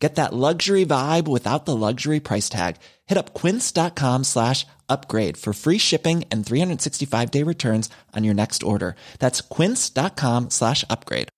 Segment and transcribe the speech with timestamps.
[0.00, 2.76] Get that luxury vibe without the luxury price tag.
[3.06, 8.62] Hit up quince.com slash upgrade for free shipping and 365 day returns on your next
[8.62, 8.96] order.
[9.18, 11.28] That's quince.com slash upgrade.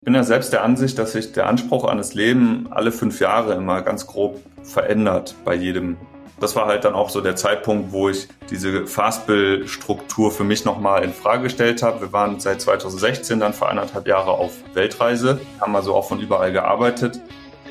[0.00, 3.20] Ich bin ja selbst der Ansicht, dass sich der Anspruch an das Leben alle fünf
[3.20, 5.98] Jahre immer ganz grob verändert bei jedem
[6.40, 11.04] das war halt dann auch so der Zeitpunkt, wo ich diese Fastbill-Struktur für mich nochmal
[11.04, 12.00] in Frage gestellt habe.
[12.00, 16.52] Wir waren seit 2016 dann für eineinhalb Jahre auf Weltreise, haben also auch von überall
[16.52, 17.20] gearbeitet.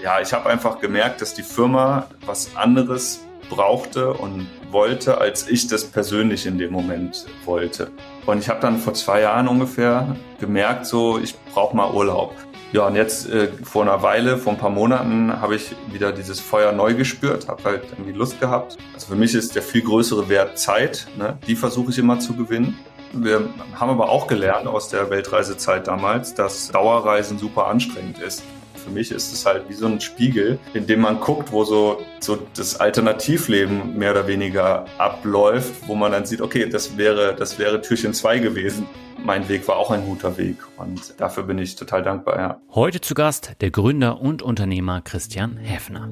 [0.04, 5.68] Ja, ich habe einfach gemerkt, dass die Firma was anderes brauchte und wollte, als ich
[5.68, 7.90] das persönlich in dem Moment wollte.
[8.26, 12.34] Und ich habe dann vor zwei Jahren ungefähr gemerkt, so ich brauche mal Urlaub.
[12.74, 16.42] Ja, und jetzt äh, vor einer Weile, vor ein paar Monaten, habe ich wieder dieses
[16.42, 18.78] Feuer neu gespürt, habe halt irgendwie Lust gehabt.
[18.94, 21.38] Also für mich ist der viel größere Wert Zeit, ne?
[21.48, 22.78] die versuche ich immer zu gewinnen.
[23.14, 28.44] Wir haben aber auch gelernt aus der Weltreisezeit damals, dass Dauerreisen super anstrengend ist.
[28.88, 32.02] Für mich ist es halt wie so ein Spiegel, in dem man guckt, wo so,
[32.22, 37.60] so das Alternativleben mehr oder weniger abläuft, wo man dann sieht, okay, das wäre, das
[37.60, 38.88] wäre Türchen zwei gewesen
[39.20, 42.38] mein Weg war auch ein guter Weg und dafür bin ich total dankbar.
[42.38, 42.62] Ja.
[42.70, 46.12] Heute zu Gast der Gründer und Unternehmer Christian Häfner.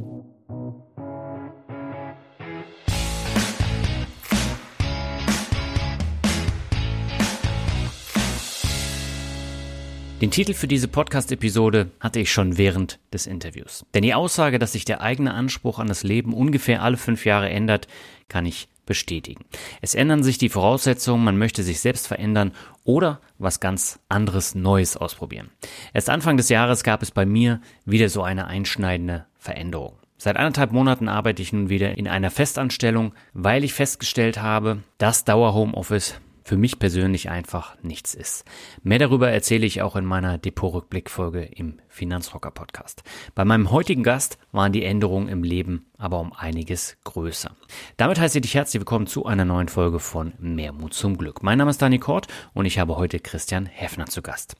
[10.26, 13.86] Den Titel für diese Podcast-Episode hatte ich schon während des Interviews.
[13.94, 17.48] Denn die Aussage, dass sich der eigene Anspruch an das Leben ungefähr alle fünf Jahre
[17.52, 17.88] ändert,
[18.28, 19.46] kann ich bestätigen.
[19.84, 22.54] Es ändern sich die Voraussetzungen, man möchte sich selbst verändern
[22.84, 25.52] oder was ganz anderes Neues ausprobieren.
[25.94, 30.00] Erst Anfang des Jahres gab es bei mir wieder so eine einschneidende Veränderung.
[30.18, 35.24] Seit anderthalb Monaten arbeite ich nun wieder in einer Festanstellung, weil ich festgestellt habe, dass
[35.24, 36.16] Dauer-Homeoffice
[36.46, 38.46] für mich persönlich einfach nichts ist.
[38.84, 43.04] Mehr darüber erzähle ich auch in meiner Depot-Rückblick-Folge im Finanzrocker Podcast.
[43.34, 47.52] Bei meinem heutigen Gast waren die Änderungen im Leben aber um einiges größer.
[47.98, 51.42] Damit heiße ich dich herzlich willkommen zu einer neuen Folge von Mehrmut zum Glück.
[51.42, 54.56] Mein Name ist Dani Kort und ich habe heute Christian Heffner zu Gast.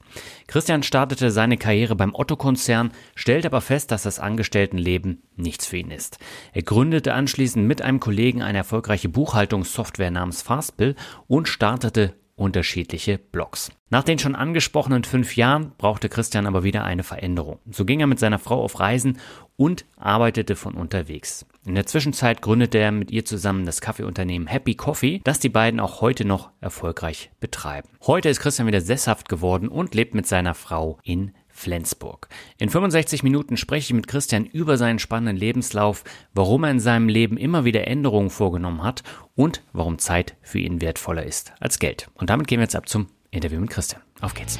[0.46, 5.90] Christian startete seine Karriere beim Otto-Konzern, stellte aber fest, dass das Angestelltenleben nichts für ihn
[5.90, 6.18] ist.
[6.52, 10.94] Er gründete anschließend mit einem Kollegen eine erfolgreiche Buchhaltungssoftware namens Fastbill
[11.26, 13.70] und startete unterschiedliche Blogs.
[13.88, 17.58] Nach den schon angesprochenen fünf Jahren brauchte Christian aber wieder eine Veränderung.
[17.70, 19.18] So ging er mit seiner Frau auf Reisen
[19.56, 21.46] und arbeitete von unterwegs.
[21.66, 25.80] In der Zwischenzeit gründete er mit ihr zusammen das Kaffeeunternehmen Happy Coffee, das die beiden
[25.80, 27.88] auch heute noch erfolgreich betreiben.
[28.06, 32.28] Heute ist Christian wieder sesshaft geworden und lebt mit seiner Frau in Flensburg.
[32.58, 37.08] In 65 Minuten spreche ich mit Christian über seinen spannenden Lebenslauf, warum er in seinem
[37.08, 39.02] Leben immer wieder Änderungen vorgenommen hat
[39.34, 42.08] und warum Zeit für ihn wertvoller ist als Geld.
[42.14, 44.02] Und damit gehen wir jetzt ab zum Interview mit Christian.
[44.20, 44.58] Auf geht's.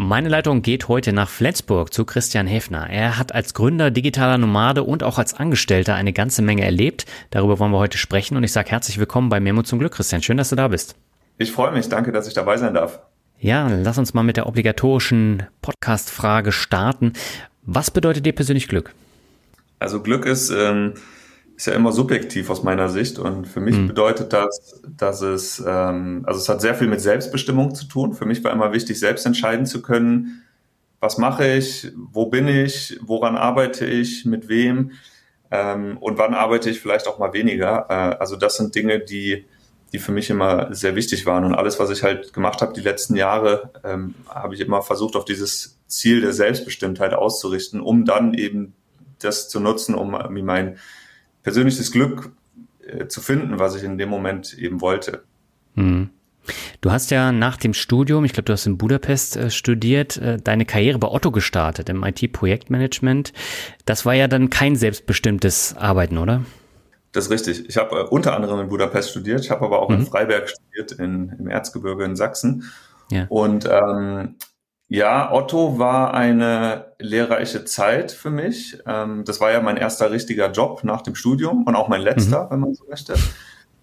[0.00, 2.88] Meine Leitung geht heute nach Flensburg zu Christian Häfner.
[2.88, 7.04] Er hat als Gründer digitaler Nomade und auch als Angestellter eine ganze Menge erlebt.
[7.30, 10.22] Darüber wollen wir heute sprechen und ich sage herzlich willkommen bei Memo zum Glück, Christian.
[10.22, 10.94] Schön, dass du da bist.
[11.36, 11.88] Ich freue mich.
[11.88, 13.00] Danke, dass ich dabei sein darf.
[13.40, 17.12] Ja, lass uns mal mit der obligatorischen Podcast-Frage starten.
[17.62, 18.92] Was bedeutet dir persönlich Glück?
[19.78, 20.94] Also Glück ist, ähm,
[21.56, 23.86] ist ja immer subjektiv aus meiner Sicht und für mich mhm.
[23.86, 28.12] bedeutet das, dass es, ähm, also es hat sehr viel mit Selbstbestimmung zu tun.
[28.12, 30.42] Für mich war immer wichtig, selbst entscheiden zu können,
[30.98, 34.90] was mache ich, wo bin ich, woran arbeite ich, mit wem
[35.52, 37.86] ähm, und wann arbeite ich vielleicht auch mal weniger.
[37.88, 39.44] Äh, also das sind Dinge, die
[39.92, 41.44] die für mich immer sehr wichtig waren.
[41.44, 45.16] Und alles, was ich halt gemacht habe die letzten Jahre, ähm, habe ich immer versucht,
[45.16, 48.74] auf dieses Ziel der Selbstbestimmtheit auszurichten, um dann eben
[49.18, 50.78] das zu nutzen, um mein
[51.42, 52.30] persönliches Glück
[52.86, 55.22] äh, zu finden, was ich in dem Moment eben wollte.
[55.74, 56.10] Hm.
[56.80, 60.38] Du hast ja nach dem Studium, ich glaube, du hast in Budapest äh, studiert, äh,
[60.38, 63.32] deine Karriere bei Otto gestartet im IT-Projektmanagement.
[63.84, 66.44] Das war ja dann kein selbstbestimmtes Arbeiten, oder?
[67.12, 67.68] Das ist richtig.
[67.68, 69.96] Ich habe äh, unter anderem in Budapest studiert, ich habe aber auch mhm.
[69.96, 72.70] in Freiberg studiert, in, im Erzgebirge in Sachsen.
[73.10, 73.26] Ja.
[73.28, 74.36] Und ähm,
[74.88, 78.78] ja, Otto war eine lehrreiche Zeit für mich.
[78.86, 82.44] Ähm, das war ja mein erster richtiger Job nach dem Studium und auch mein letzter,
[82.44, 82.50] mhm.
[82.50, 83.14] wenn man so möchte.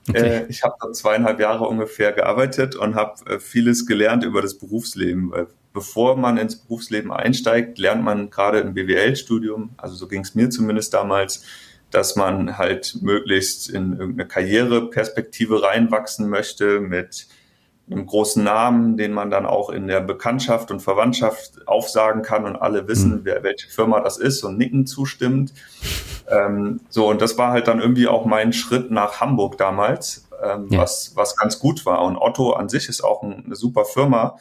[0.09, 0.19] Okay.
[0.19, 4.57] Äh, ich habe da zweieinhalb Jahre ungefähr gearbeitet und habe äh, vieles gelernt über das
[4.57, 5.31] Berufsleben.
[5.31, 10.33] Weil bevor man ins Berufsleben einsteigt, lernt man gerade im BWL-Studium, also so ging es
[10.33, 11.43] mir zumindest damals,
[11.91, 17.27] dass man halt möglichst in irgendeine Karriereperspektive reinwachsen möchte mit
[17.89, 22.55] einem großen Namen, den man dann auch in der Bekanntschaft und Verwandtschaft aufsagen kann und
[22.55, 23.21] alle wissen, mhm.
[23.23, 25.53] wer welche Firma das ist und nicken zustimmt.
[26.27, 30.67] Ähm, so, und das war halt dann irgendwie auch mein Schritt nach Hamburg damals, ähm,
[30.71, 30.79] ja.
[30.79, 32.03] was, was ganz gut war.
[32.03, 34.39] Und Otto an sich ist auch ein, eine super Firma.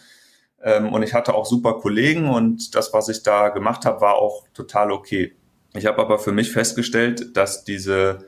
[0.63, 4.15] Ähm, und ich hatte auch super Kollegen und das, was ich da gemacht habe, war
[4.15, 5.37] auch total okay.
[5.77, 8.21] Ich habe aber für mich festgestellt, dass diese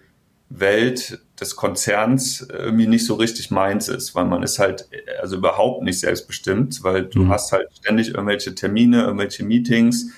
[0.49, 4.89] Welt des Konzerns irgendwie nicht so richtig meins ist, weil man ist halt
[5.21, 7.31] also überhaupt nicht selbstbestimmt, weil du mhm.
[7.31, 10.13] hast halt ständig irgendwelche Termine, irgendwelche Meetings,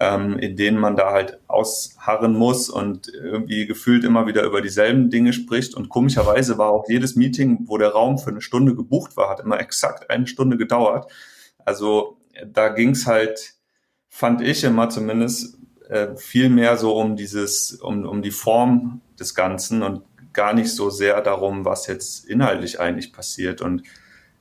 [0.00, 5.10] ähm, in denen man da halt ausharren muss und irgendwie gefühlt immer wieder über dieselben
[5.10, 5.74] Dinge spricht.
[5.74, 9.40] Und komischerweise war auch jedes Meeting, wo der Raum für eine Stunde gebucht war, hat
[9.40, 11.10] immer exakt eine Stunde gedauert.
[11.64, 13.54] Also da ging's halt,
[14.08, 15.58] fand ich immer zumindest,
[15.94, 20.02] äh, viel mehr so um dieses, um, um die Form des Ganzen und
[20.32, 23.60] gar nicht so sehr darum, was jetzt inhaltlich eigentlich passiert.
[23.60, 23.84] Und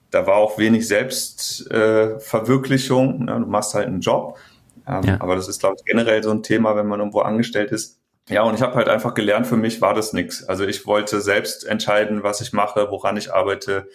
[0.10, 3.22] da war auch wenig Selbstverwirklichung.
[3.22, 3.40] Äh, ne?
[3.40, 4.40] Du machst halt einen Job.
[4.88, 5.22] Ähm, ja.
[5.22, 8.00] Aber das ist, glaube ich, generell so ein Thema, wenn man irgendwo angestellt ist.
[8.30, 10.44] Ja, und ich habe halt einfach gelernt, für mich war das nichts.
[10.44, 13.88] Also ich wollte selbst entscheiden, was ich mache, woran ich arbeite,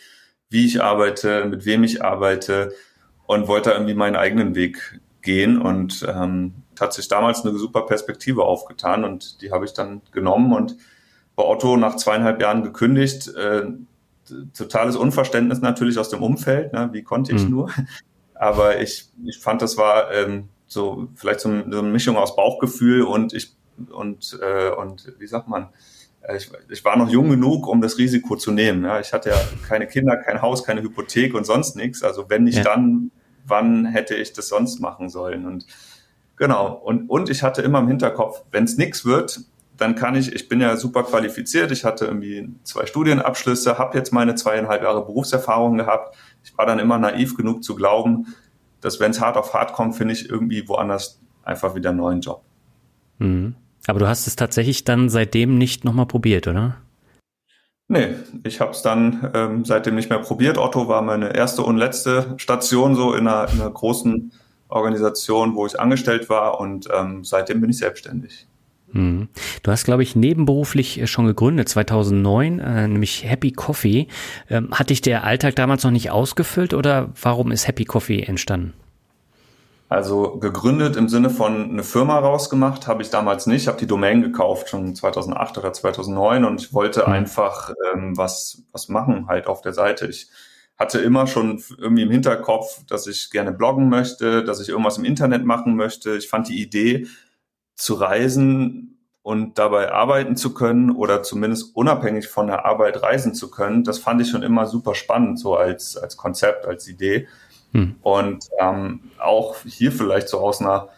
[0.48, 2.72] wie ich arbeite, mit wem ich arbeite
[3.26, 5.60] und wollte irgendwie meinen eigenen Weg gehen.
[5.60, 10.52] Und ähm, hat sich damals eine super Perspektive aufgetan und die habe ich dann genommen
[10.52, 10.76] und
[11.36, 13.28] bei Otto nach zweieinhalb Jahren gekündigt.
[13.34, 13.66] Äh,
[14.56, 16.90] totales Unverständnis natürlich aus dem Umfeld, ne?
[16.92, 17.50] wie konnte ich mhm.
[17.50, 17.70] nur.
[18.34, 23.32] Aber ich, ich fand, das war ähm, so vielleicht so, eine Mischung aus Bauchgefühl und
[23.32, 23.56] ich
[23.90, 25.68] und äh, und wie sagt man,
[26.22, 28.84] äh, ich, ich war noch jung genug, um das Risiko zu nehmen.
[28.84, 29.00] Ja?
[29.00, 32.02] Ich hatte ja keine Kinder, kein Haus, keine Hypothek und sonst nichts.
[32.02, 32.64] Also wenn nicht ja.
[32.64, 33.10] dann,
[33.46, 35.46] wann hätte ich das sonst machen sollen?
[35.46, 35.66] Und
[36.38, 36.72] Genau.
[36.72, 39.40] Und, und ich hatte immer im Hinterkopf, wenn es nichts wird,
[39.76, 44.12] dann kann ich, ich bin ja super qualifiziert, ich hatte irgendwie zwei Studienabschlüsse, habe jetzt
[44.12, 46.16] meine zweieinhalb Jahre Berufserfahrung gehabt.
[46.42, 48.34] Ich war dann immer naiv genug zu glauben,
[48.80, 52.20] dass wenn es hart auf hart kommt, finde ich irgendwie woanders einfach wieder einen neuen
[52.20, 52.42] Job.
[53.18, 53.54] Mhm.
[53.86, 56.76] Aber du hast es tatsächlich dann seitdem nicht nochmal probiert, oder?
[57.86, 60.58] Nee, ich habe es dann ähm, seitdem nicht mehr probiert.
[60.58, 64.32] Otto war meine erste und letzte Station so in einer, in einer großen
[64.68, 68.46] Organisation, wo ich angestellt war und ähm, seitdem bin ich selbstständig.
[68.92, 69.28] Mhm.
[69.62, 74.08] Du hast, glaube ich, nebenberuflich äh, schon gegründet, 2009, äh, nämlich Happy Coffee.
[74.48, 78.74] Ähm, hat dich der Alltag damals noch nicht ausgefüllt oder warum ist Happy Coffee entstanden?
[79.90, 83.62] Also gegründet im Sinne von eine Firma rausgemacht habe ich damals nicht.
[83.62, 87.12] Ich habe die Domain gekauft schon 2008 oder 2009 und ich wollte mhm.
[87.12, 90.06] einfach ähm, was was machen halt auf der Seite.
[90.06, 90.28] Ich
[90.78, 95.04] hatte immer schon irgendwie im Hinterkopf, dass ich gerne bloggen möchte, dass ich irgendwas im
[95.04, 96.16] Internet machen möchte.
[96.16, 97.06] Ich fand die Idee
[97.74, 103.50] zu reisen und dabei arbeiten zu können oder zumindest unabhängig von der Arbeit reisen zu
[103.50, 107.28] können, das fand ich schon immer super spannend, so als, als Konzept, als Idee.
[107.72, 107.96] Hm.
[108.00, 110.88] Und ähm, auch hier vielleicht so aus einer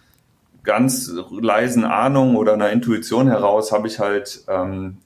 [0.62, 4.98] ganz leisen Ahnung oder einer Intuition heraus habe ich halt ähm,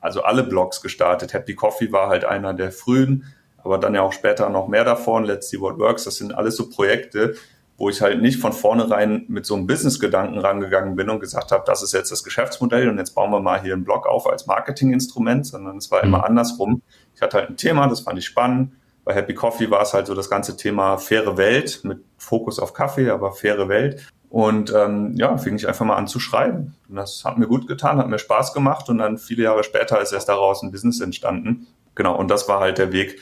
[0.00, 1.32] also alle Blogs gestartet.
[1.32, 3.33] Happy Coffee war halt einer der frühen
[3.64, 5.24] aber dann ja auch später noch mehr davon.
[5.24, 7.34] Let's See What Works, das sind alles so Projekte,
[7.76, 11.64] wo ich halt nicht von vornherein mit so einem Business-Gedanken rangegangen bin und gesagt habe,
[11.66, 14.46] das ist jetzt das Geschäftsmodell und jetzt bauen wir mal hier einen Blog auf als
[14.46, 16.24] Marketinginstrument, sondern es war immer mhm.
[16.24, 16.82] andersrum.
[17.16, 18.72] Ich hatte halt ein Thema, das fand ich spannend.
[19.04, 22.72] Bei Happy Coffee war es halt so das ganze Thema faire Welt mit Fokus auf
[22.72, 24.06] Kaffee, aber faire Welt.
[24.30, 26.74] Und ähm, ja, fing ich einfach mal an zu schreiben.
[26.88, 30.00] Und das hat mir gut getan, hat mir Spaß gemacht und dann viele Jahre später
[30.00, 31.66] ist erst daraus ein Business entstanden.
[31.94, 33.20] Genau, und das war halt der Weg,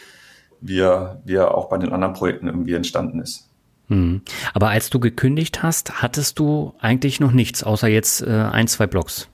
[0.62, 3.50] wie er, auch bei den anderen Projekten irgendwie entstanden ist.
[3.88, 4.23] Hm.
[4.54, 8.87] Aber als du gekündigt hast, hattest du eigentlich noch nichts, außer jetzt äh, ein, zwei
[8.87, 9.28] Blogs.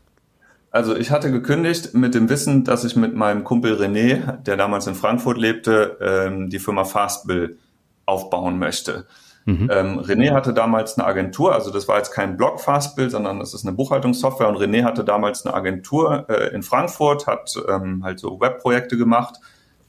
[0.71, 4.87] Also ich hatte gekündigt mit dem Wissen, dass ich mit meinem Kumpel René, der damals
[4.87, 7.59] in Frankfurt lebte, ähm, die Firma Fastbill
[8.05, 9.07] aufbauen möchte.
[9.45, 9.71] Mhm.
[9.73, 13.55] Ähm, René hatte damals eine Agentur, also das war jetzt kein Blog Fastbill, sondern das
[13.55, 18.19] ist eine Buchhaltungssoftware und René hatte damals eine Agentur äh, in Frankfurt, hat ähm, halt
[18.19, 19.39] so Webprojekte gemacht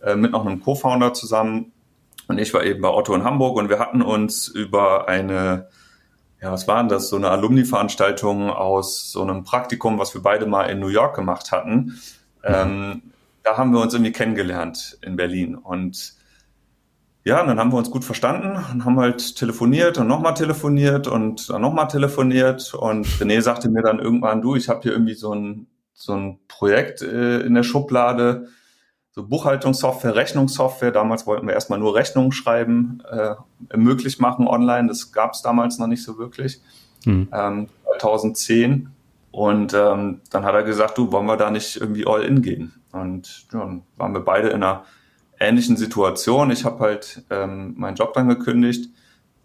[0.03, 1.71] äh, mit noch einem Co-Founder zusammen.
[2.27, 5.67] Und ich war eben bei Otto in Hamburg und wir hatten uns über eine,
[6.41, 10.65] ja, was waren das, so eine Alumni-Veranstaltung aus so einem Praktikum, was wir beide mal
[10.65, 11.73] in New York gemacht hatten.
[11.73, 11.93] Mhm.
[12.43, 13.01] Ähm,
[13.43, 15.55] da haben wir uns irgendwie kennengelernt in Berlin.
[15.55, 16.13] Und
[17.25, 21.07] ja, und dann haben wir uns gut verstanden und haben halt telefoniert und nochmal telefoniert
[21.07, 22.73] und dann nochmal telefoniert.
[22.73, 26.39] Und René sagte mir dann irgendwann, du, ich habe hier irgendwie so ein, so ein
[26.47, 28.47] Projekt äh, in der Schublade
[29.11, 30.91] so Buchhaltungssoftware, Rechnungssoftware.
[30.91, 33.35] Damals wollten wir erstmal nur Rechnungen schreiben, äh,
[33.75, 34.87] möglich machen online.
[34.87, 36.61] Das gab es damals noch nicht so wirklich.
[37.05, 37.27] Hm.
[37.31, 37.67] Ähm,
[37.99, 38.89] 2010.
[39.31, 42.73] Und ähm, dann hat er gesagt, du, wollen wir da nicht irgendwie all in gehen?
[42.91, 44.85] Und ja, dann waren wir beide in einer
[45.39, 46.51] ähnlichen Situation.
[46.51, 48.89] Ich habe halt ähm, meinen Job dann gekündigt,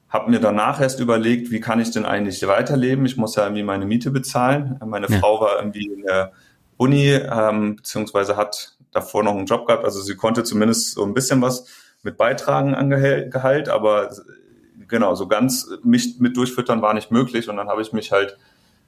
[0.08, 3.04] habe mir danach erst überlegt, wie kann ich denn eigentlich weiterleben?
[3.04, 4.80] Ich muss ja irgendwie meine Miete bezahlen.
[4.84, 5.18] Meine ja.
[5.18, 6.32] Frau war irgendwie in der
[6.76, 9.84] Uni, ähm, beziehungsweise hat davor noch einen Job gehabt.
[9.84, 11.66] Also sie konnte zumindest so ein bisschen was
[12.02, 14.10] mit beitragen an Gehalt, aber
[14.88, 17.48] genau, so ganz mich mit durchfüttern war nicht möglich.
[17.48, 18.38] Und dann habe ich mich halt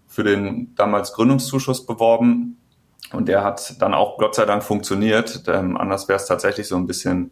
[0.06, 2.58] für den damals Gründungszuschuss beworben.
[3.12, 5.44] Und der hat dann auch Gott sei Dank funktioniert.
[5.46, 7.30] Ähm, anders wäre es tatsächlich so ein bisschen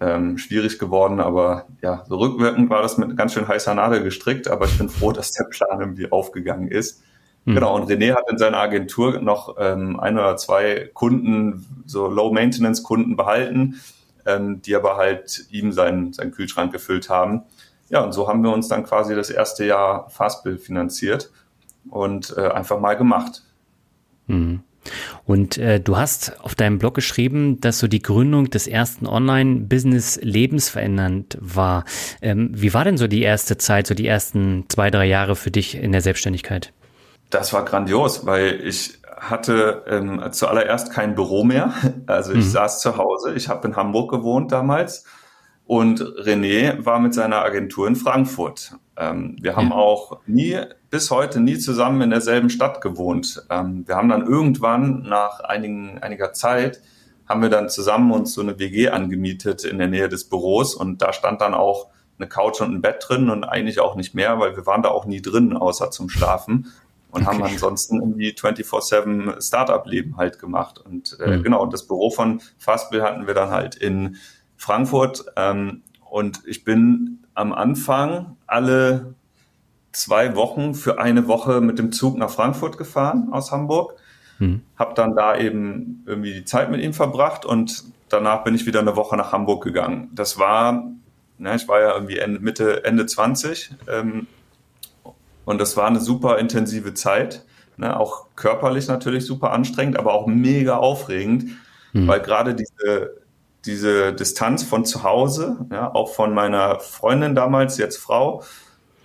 [0.00, 1.20] ähm, schwierig geworden.
[1.20, 4.48] Aber ja, so rückwirkend war das mit ganz schön heißer Nadel gestrickt.
[4.48, 7.02] Aber ich bin froh, dass der Plan irgendwie aufgegangen ist.
[7.48, 7.54] Mhm.
[7.54, 13.16] Genau, und René hat in seiner Agentur noch ähm, ein oder zwei Kunden, so Low-Maintenance-Kunden
[13.16, 13.80] behalten,
[14.26, 17.44] ähm, die aber halt ihm seinen, seinen Kühlschrank gefüllt haben.
[17.88, 21.30] Ja, und so haben wir uns dann quasi das erste Jahr Fastbill finanziert
[21.88, 23.42] und äh, einfach mal gemacht.
[24.26, 24.60] Mhm.
[25.24, 30.20] Und äh, du hast auf deinem Blog geschrieben, dass so die Gründung des ersten Online-Business
[30.22, 31.84] lebensverändernd war.
[32.20, 35.50] Ähm, wie war denn so die erste Zeit, so die ersten zwei, drei Jahre für
[35.50, 36.74] dich in der Selbstständigkeit?
[37.30, 41.72] Das war grandios, weil ich hatte ähm, zuallererst kein Büro mehr.
[42.06, 42.50] Also ich mhm.
[42.50, 43.34] saß zu Hause.
[43.34, 45.04] Ich habe in Hamburg gewohnt damals
[45.66, 48.72] und René war mit seiner Agentur in Frankfurt.
[48.96, 49.74] Ähm, wir haben ja.
[49.74, 50.58] auch nie,
[50.88, 53.44] bis heute nie zusammen in derselben Stadt gewohnt.
[53.50, 56.80] Ähm, wir haben dann irgendwann nach einigen, einiger Zeit
[57.28, 61.02] haben wir dann zusammen uns so eine WG angemietet in der Nähe des Büros und
[61.02, 64.40] da stand dann auch eine Couch und ein Bett drin und eigentlich auch nicht mehr,
[64.40, 66.72] weil wir waren da auch nie drin, außer zum Schlafen
[67.10, 67.36] und okay.
[67.36, 70.78] haben ansonsten irgendwie 24-7 Startup-Leben halt gemacht.
[70.78, 71.42] Und äh, mhm.
[71.42, 74.16] genau, das Büro von Fastbill hatten wir dann halt in
[74.56, 75.24] Frankfurt.
[75.36, 79.14] Ähm, und ich bin am Anfang alle
[79.92, 83.94] zwei Wochen für eine Woche mit dem Zug nach Frankfurt gefahren aus Hamburg.
[84.38, 84.62] Mhm.
[84.78, 88.80] Habe dann da eben irgendwie die Zeit mit ihm verbracht und danach bin ich wieder
[88.80, 90.10] eine Woche nach Hamburg gegangen.
[90.14, 90.90] Das war,
[91.38, 94.26] ne, ich war ja irgendwie Ende, Mitte, Ende 20 ähm,
[95.48, 97.42] und das war eine super intensive Zeit.
[97.78, 101.44] Ne, auch körperlich natürlich super anstrengend, aber auch mega aufregend,
[101.94, 102.06] mhm.
[102.06, 103.16] weil gerade diese
[103.64, 108.42] diese Distanz von zu Hause, ja, auch von meiner Freundin damals, jetzt Frau,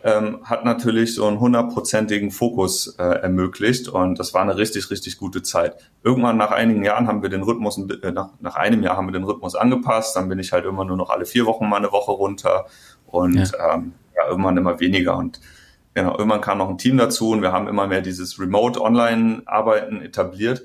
[0.04, 5.18] ähm, hat natürlich so einen hundertprozentigen Fokus äh, ermöglicht und das war eine richtig, richtig
[5.18, 5.78] gute Zeit.
[6.04, 9.14] Irgendwann nach einigen Jahren haben wir den Rhythmus, äh, nach, nach einem Jahr haben wir
[9.14, 11.94] den Rhythmus angepasst, dann bin ich halt immer nur noch alle vier Wochen mal eine
[11.94, 12.66] Woche runter
[13.06, 13.76] und ja.
[13.76, 15.40] Ähm, ja, irgendwann immer weniger und
[15.94, 20.64] genau, irgendwann kam noch ein Team dazu und wir haben immer mehr dieses Remote-Online-Arbeiten etabliert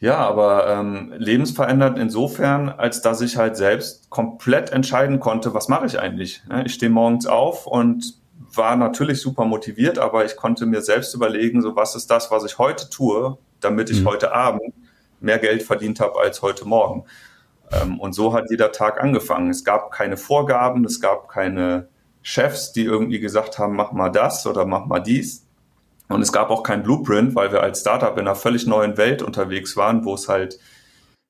[0.00, 5.84] ja, aber ähm, lebensverändert insofern, als dass ich halt selbst komplett entscheiden konnte, was mache
[5.84, 6.42] ich eigentlich.
[6.64, 8.14] Ich stehe morgens auf und
[8.54, 12.46] war natürlich super motiviert, aber ich konnte mir selbst überlegen, so was ist das, was
[12.46, 14.06] ich heute tue, damit ich mhm.
[14.06, 14.72] heute Abend
[15.20, 17.04] mehr Geld verdient habe als heute Morgen.
[17.70, 19.50] Ähm, und so hat jeder Tag angefangen.
[19.50, 21.88] Es gab keine Vorgaben, es gab keine
[22.22, 25.46] Chefs, die irgendwie gesagt haben, mach mal das oder mach mal dies,
[26.10, 29.22] und es gab auch kein Blueprint, weil wir als Startup in einer völlig neuen Welt
[29.22, 30.58] unterwegs waren, wo es halt,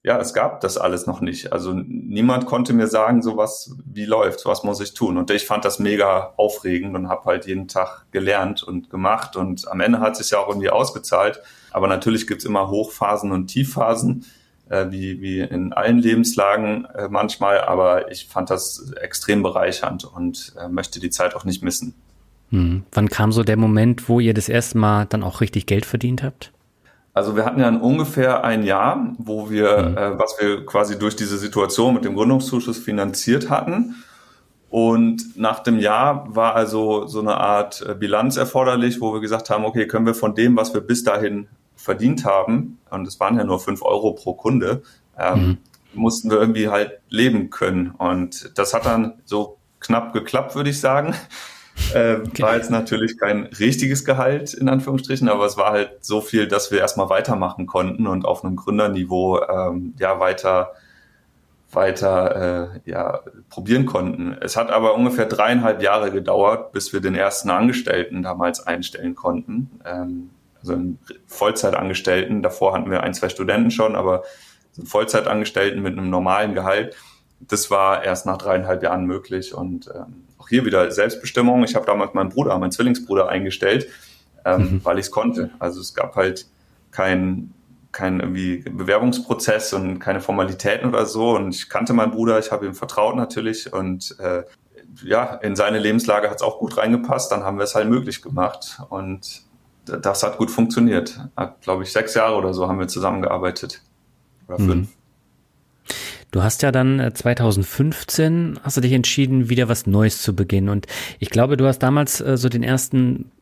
[0.03, 1.53] ja, es gab das alles noch nicht.
[1.53, 5.19] Also niemand konnte mir sagen, so was, wie läuft, was muss ich tun.
[5.19, 9.37] Und ich fand das mega aufregend und habe halt jeden Tag gelernt und gemacht.
[9.37, 11.43] Und am Ende hat es sich ja auch irgendwie ausgezahlt.
[11.73, 14.25] Aber natürlich gibt's immer Hochphasen und Tiefphasen,
[14.71, 17.61] äh, wie, wie in allen Lebenslagen äh, manchmal.
[17.61, 21.95] Aber ich fand das extrem bereichernd und äh, möchte die Zeit auch nicht missen.
[22.51, 22.85] Hm.
[22.93, 26.23] Wann kam so der Moment, wo ihr das erste Mal dann auch richtig Geld verdient
[26.23, 26.53] habt?
[27.13, 29.97] Also wir hatten ja ungefähr ein Jahr, wo wir, mhm.
[29.97, 33.97] äh, was wir quasi durch diese Situation mit dem Gründungszuschuss finanziert hatten.
[34.69, 39.51] Und nach dem Jahr war also so eine Art äh, Bilanz erforderlich, wo wir gesagt
[39.51, 41.49] haben, okay, können wir von dem, was wir bis dahin
[41.81, 44.83] verdient haben, und es waren ja nur fünf Euro pro Kunde,
[45.19, 45.59] ähm, mhm.
[45.95, 47.91] mussten wir irgendwie halt leben können.
[47.91, 51.15] Und das hat dann so knapp geklappt, würde ich sagen.
[51.95, 52.43] Äh, okay.
[52.43, 56.71] War jetzt natürlich kein richtiges Gehalt in Anführungsstrichen, aber es war halt so viel, dass
[56.71, 60.73] wir erstmal weitermachen konnten und auf einem Gründerniveau ähm, ja weiter
[61.73, 64.37] weiter äh, ja, probieren konnten.
[64.41, 69.81] Es hat aber ungefähr dreieinhalb Jahre gedauert, bis wir den ersten Angestellten damals einstellen konnten.
[69.85, 72.43] Ähm, also einen Vollzeitangestellten.
[72.43, 74.25] Davor hatten wir ein, zwei Studenten schon, aber
[74.77, 76.97] einen Vollzeitangestellten mit einem normalen Gehalt.
[77.41, 81.65] Das war erst nach dreieinhalb Jahren möglich und ähm, hier wieder Selbstbestimmung.
[81.65, 83.89] Ich habe damals meinen Bruder, meinen Zwillingsbruder eingestellt,
[84.45, 84.81] ähm, mhm.
[84.85, 85.51] weil ich es konnte.
[85.59, 86.47] Also es gab halt
[86.91, 87.55] kein
[87.93, 91.31] kein irgendwie Bewerbungsprozess und keine Formalitäten oder so.
[91.31, 94.45] Und ich kannte meinen Bruder, ich habe ihm vertraut natürlich und äh,
[95.03, 97.33] ja, in seine Lebenslage hat es auch gut reingepasst.
[97.33, 99.43] Dann haben wir es halt möglich gemacht und
[100.01, 101.21] das hat gut funktioniert.
[101.37, 103.83] Hat, glaube ich, sechs Jahre oder so haben wir zusammengearbeitet.
[104.49, 104.89] Oder fünf.
[104.89, 104.89] Mhm.
[106.31, 110.69] Du hast ja dann 2015 äh, hast du dich entschieden, wieder was Neues zu beginnen.
[110.69, 110.87] Und
[111.19, 113.33] ich glaube, du hast damals äh, so den ersten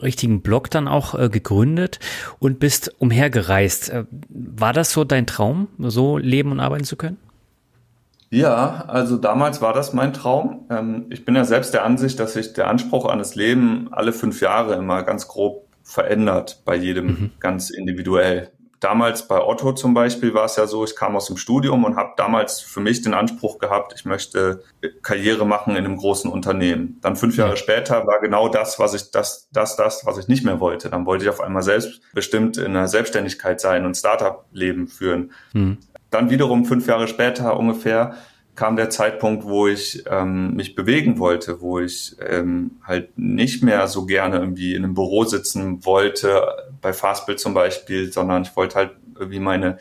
[0.00, 1.98] richtigen Blog dann auch äh, gegründet
[2.38, 3.92] und bist umhergereist.
[4.28, 7.16] war das so dein Traum, so leben und arbeiten zu können?
[8.30, 10.66] Ja, also damals war das mein Traum.
[10.68, 14.12] Ähm, ich bin ja selbst der Ansicht, dass sich der Anspruch an das Leben alle
[14.12, 17.30] fünf Jahre immer ganz grob verändert, bei jedem mhm.
[17.38, 21.36] ganz individuell damals bei Otto zum Beispiel war es ja so, ich kam aus dem
[21.36, 24.62] Studium und habe damals für mich den Anspruch gehabt, ich möchte
[25.02, 26.98] Karriere machen in einem großen Unternehmen.
[27.02, 30.44] Dann fünf Jahre später war genau das, was ich, das, das, das, was ich nicht
[30.44, 30.90] mehr wollte.
[30.90, 35.32] Dann wollte ich auf einmal selbstbestimmt in einer Selbstständigkeit sein und Startup-Leben führen.
[35.52, 35.78] Mhm.
[36.10, 38.14] Dann wiederum fünf Jahre später ungefähr
[38.56, 43.86] kam der Zeitpunkt, wo ich ähm, mich bewegen wollte, wo ich ähm, halt nicht mehr
[43.86, 46.42] so gerne irgendwie in einem Büro sitzen wollte,
[46.80, 49.78] bei Fastbill zum Beispiel, sondern ich wollte halt irgendwie meine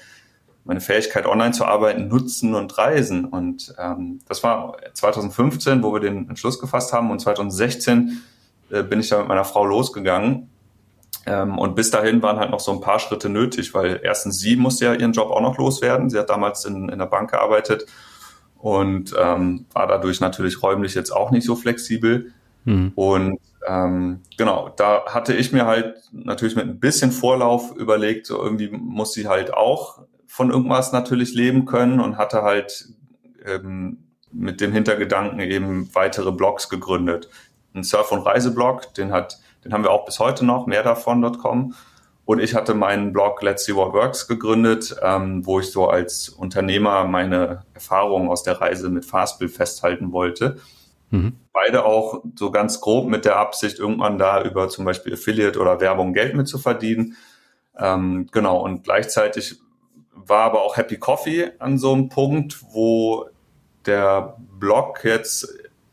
[0.65, 3.25] meine Fähigkeit, online zu arbeiten, nutzen und reisen.
[3.25, 7.12] Und ähm, das war 2015, wo wir den Entschluss gefasst haben.
[7.12, 8.24] Und 2016
[8.72, 10.50] äh, bin ich da mit meiner Frau losgegangen.
[11.27, 14.55] Ähm, und bis dahin waren halt noch so ein paar Schritte nötig, weil erstens sie
[14.55, 16.10] musste ja ihren Job auch noch loswerden.
[16.10, 17.86] Sie hat damals in, in der Bank gearbeitet
[18.65, 22.31] und ähm, war dadurch natürlich räumlich jetzt auch nicht so flexibel.
[22.63, 22.93] Mhm.
[22.95, 28.41] Und ähm, genau, da hatte ich mir halt natürlich mit ein bisschen Vorlauf überlegt, so
[28.41, 32.88] irgendwie muss sie halt auch von irgendwas natürlich leben können und hatte halt
[33.45, 34.00] ähm,
[34.31, 37.29] mit dem Hintergedanken eben weitere Blogs gegründet.
[37.75, 41.75] Ein Surf- und Reiseblog, den hat, den haben wir auch bis heute noch, mehr davon.com.
[42.25, 46.29] Und ich hatte meinen Blog Let's See What Works gegründet, ähm, wo ich so als
[46.29, 50.58] Unternehmer meine Erfahrungen aus der Reise mit Fastbill festhalten wollte.
[51.12, 51.34] Mhm.
[51.53, 55.79] Beide auch so ganz grob mit der Absicht, irgendwann da über zum Beispiel Affiliate oder
[55.79, 57.15] Werbung Geld mit zu verdienen.
[57.77, 59.60] Ähm, genau, und gleichzeitig
[60.12, 63.29] war aber auch Happy Coffee an so einem Punkt, wo
[63.86, 65.48] der Blog jetzt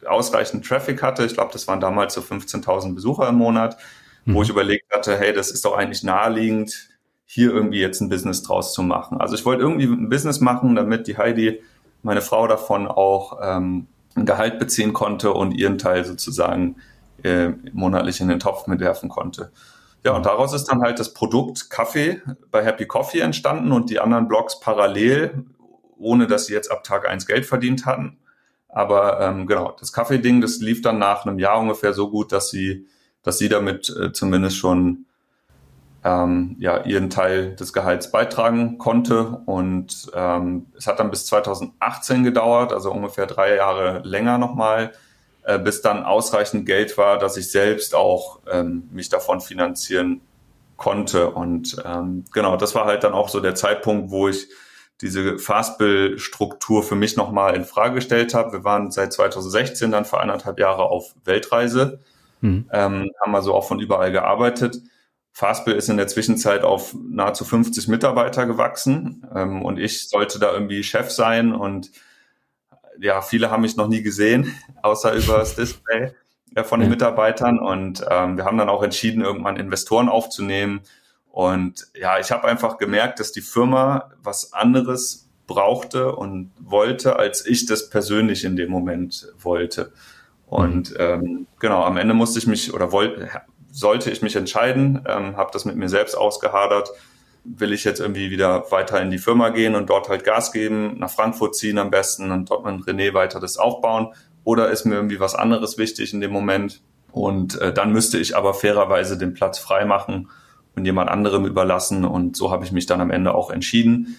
[0.06, 1.26] ausreichend Traffic hatte.
[1.26, 3.76] Ich glaube, das waren damals so 15.000 Besucher im Monat
[4.24, 4.34] mhm.
[4.34, 6.88] wo ich überlegt hatte, hey, das ist doch eigentlich naheliegend,
[7.24, 9.20] hier irgendwie jetzt ein Business draus zu machen.
[9.20, 11.62] Also ich wollte irgendwie ein Business machen, damit die Heidi,
[12.02, 16.76] meine Frau, davon auch ähm, ein Gehalt beziehen konnte und ihren Teil sozusagen
[17.22, 19.50] äh, monatlich in den Topf mitwerfen konnte.
[20.04, 24.00] Ja, und daraus ist dann halt das Produkt Kaffee bei Happy Coffee entstanden und die
[24.00, 25.44] anderen Blogs parallel,
[25.96, 28.18] ohne dass sie jetzt ab Tag eins Geld verdient hatten.
[28.68, 32.50] Aber ähm, genau, das Kaffee-Ding, das lief dann nach einem Jahr ungefähr so gut, dass
[32.50, 32.86] sie
[33.22, 35.06] dass sie damit äh, zumindest schon
[36.04, 39.40] ähm, ja, ihren Teil des Gehalts beitragen konnte.
[39.46, 44.92] Und ähm, es hat dann bis 2018 gedauert, also ungefähr drei Jahre länger nochmal,
[45.44, 50.20] äh, bis dann ausreichend Geld war, dass ich selbst auch ähm, mich davon finanzieren
[50.76, 51.30] konnte.
[51.30, 54.48] Und ähm, genau, das war halt dann auch so der Zeitpunkt, wo ich
[55.00, 58.52] diese Fastbill-Struktur für mich nochmal in Frage gestellt habe.
[58.52, 62.00] Wir waren seit 2016 dann für eineinhalb Jahre auf Weltreise
[62.42, 62.68] Mhm.
[62.72, 64.76] Ähm, haben also auch von überall gearbeitet.
[65.32, 70.52] Fastbill ist in der Zwischenzeit auf nahezu 50 Mitarbeiter gewachsen ähm, und ich sollte da
[70.52, 71.90] irgendwie Chef sein und
[73.00, 76.12] ja, viele haben mich noch nie gesehen, außer über das Display
[76.54, 76.90] äh, von den.
[76.90, 80.82] Mitarbeitern und ähm, wir haben dann auch entschieden, irgendwann Investoren aufzunehmen
[81.30, 87.46] und ja, ich habe einfach gemerkt, dass die Firma was anderes brauchte und wollte, als
[87.46, 89.92] ich das persönlich in dem Moment wollte.
[90.52, 90.96] Und mhm.
[90.98, 93.26] ähm, genau, am Ende musste ich mich oder wollte,
[93.70, 96.90] sollte ich mich entscheiden, ähm, habe das mit mir selbst ausgehadert.
[97.44, 100.98] Will ich jetzt irgendwie wieder weiter in die Firma gehen und dort halt Gas geben,
[100.98, 104.08] nach Frankfurt ziehen am besten und dort mit René weiter das aufbauen?
[104.44, 106.82] Oder ist mir irgendwie was anderes wichtig in dem Moment?
[107.12, 110.28] Und äh, dann müsste ich aber fairerweise den Platz frei machen
[110.76, 112.04] und jemand anderem überlassen.
[112.04, 114.16] Und so habe ich mich dann am Ende auch entschieden,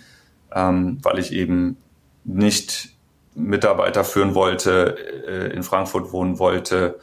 [0.51, 1.77] ähm, weil ich eben
[2.23, 2.92] nicht
[3.35, 6.99] Mitarbeiter führen wollte, äh, in Frankfurt wohnen wollte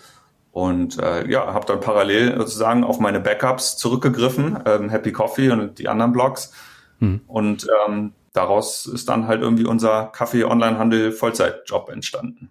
[0.53, 5.79] und äh, ja, habe dann parallel sozusagen auf meine Backups zurückgegriffen, ähm, Happy Coffee und
[5.79, 6.53] die anderen Blogs.
[6.99, 7.21] Mhm.
[7.27, 12.51] Und ähm, daraus ist dann halt irgendwie unser Kaffee-Online-Handel Vollzeitjob entstanden.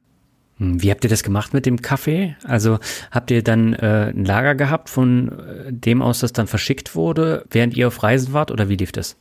[0.57, 2.37] Hm, wie habt ihr das gemacht mit dem Kaffee?
[2.45, 2.79] Also
[3.11, 7.45] habt ihr dann äh, ein Lager gehabt, von äh, dem aus das dann verschickt wurde,
[7.49, 9.17] während ihr auf Reisen wart oder wie lief das?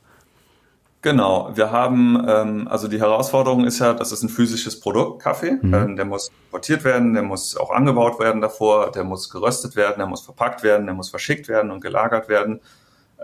[1.00, 5.52] Genau, wir haben, ähm, also die Herausforderung ist ja, das ist ein physisches Produkt, Kaffee.
[5.62, 5.74] Mhm.
[5.74, 9.98] Ähm, der muss importiert werden, der muss auch angebaut werden davor, der muss geröstet werden,
[9.98, 12.60] der muss verpackt werden, der muss verschickt werden und gelagert werden.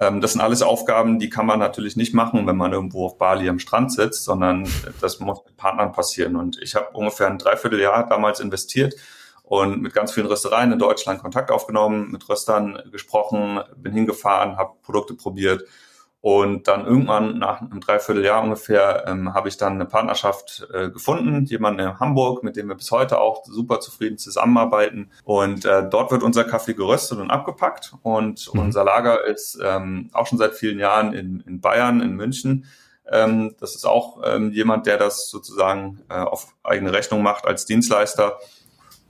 [0.01, 3.19] Ähm, das sind alles Aufgaben, die kann man natürlich nicht machen, wenn man irgendwo auf
[3.19, 4.69] Bali am Strand sitzt, sondern
[5.01, 6.37] das muss mit Partnern passieren.
[6.37, 8.95] Und ich habe ungefähr ein Dreivierteljahr damals investiert
[9.43, 14.75] und mit ganz vielen Röstereien in Deutschland Kontakt aufgenommen, mit Röstern gesprochen, bin hingefahren, habe
[14.83, 15.65] Produkte probiert
[16.25, 21.45] und dann irgendwann nach einem Dreivierteljahr ungefähr ähm, habe ich dann eine Partnerschaft äh, gefunden,
[21.45, 25.11] jemanden in Hamburg, mit dem wir bis heute auch super zufrieden zusammenarbeiten.
[25.25, 27.93] Und äh, dort wird unser Kaffee geröstet und abgepackt.
[28.03, 28.61] Und mhm.
[28.61, 32.65] unser Lager ist ähm, auch schon seit vielen Jahren in, in Bayern, in München.
[33.13, 37.67] Ähm, das ist auch ähm, jemand, der das sozusagen äh, auf eigene Rechnung macht als
[37.67, 38.39] Dienstleister.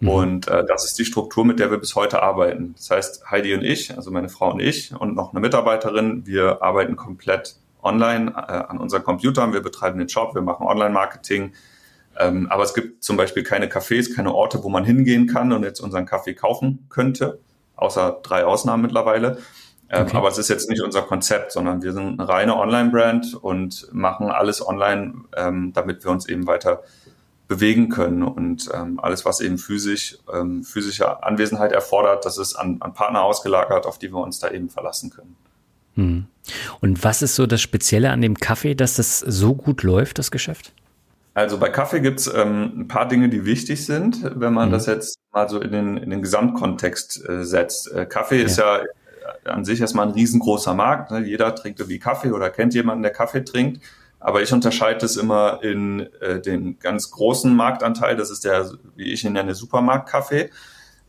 [0.04, 0.08] Mhm.
[0.10, 2.74] Und äh, das ist die Struktur, mit der wir bis heute arbeiten.
[2.76, 6.62] Das heißt, Heidi und ich, also meine Frau und ich und noch eine Mitarbeiterin, wir
[6.62, 9.52] arbeiten komplett online äh, an unseren Computern.
[9.52, 11.52] Wir betreiben den Shop, wir machen Online-Marketing.
[12.18, 15.64] Ähm, aber es gibt zum Beispiel keine Cafés, keine Orte, wo man hingehen kann und
[15.64, 17.40] jetzt unseren Kaffee kaufen könnte,
[17.76, 19.38] außer drei Ausnahmen mittlerweile.
[19.90, 20.16] Ähm, okay.
[20.16, 24.28] Aber es ist jetzt nicht unser Konzept, sondern wir sind eine reine Online-Brand und machen
[24.28, 26.82] alles online, ähm, damit wir uns eben weiter
[27.48, 28.22] bewegen können.
[28.22, 33.22] Und ähm, alles, was eben physisch, ähm, physische Anwesenheit erfordert, das ist an, an Partner
[33.22, 35.36] ausgelagert, auf die wir uns da eben verlassen können.
[35.94, 36.26] Hm.
[36.80, 40.30] Und was ist so das Spezielle an dem Kaffee, dass das so gut läuft, das
[40.30, 40.72] Geschäft?
[41.34, 44.72] Also bei Kaffee gibt's ähm, ein paar Dinge, die wichtig sind, wenn man mhm.
[44.72, 47.92] das jetzt mal so in den, in den Gesamtkontext äh, setzt.
[47.92, 48.46] Äh, Kaffee ja.
[48.46, 48.82] ist ja
[49.44, 51.10] an sich erstmal ein riesengroßer Markt.
[51.10, 51.20] Ne?
[51.26, 53.82] Jeder trinkt irgendwie Kaffee oder kennt jemanden, der Kaffee trinkt.
[54.24, 58.16] Aber ich unterscheide es immer in äh, den ganz großen Marktanteil.
[58.16, 60.48] Das ist der, wie ich ihn nenne, Supermarktkaffee.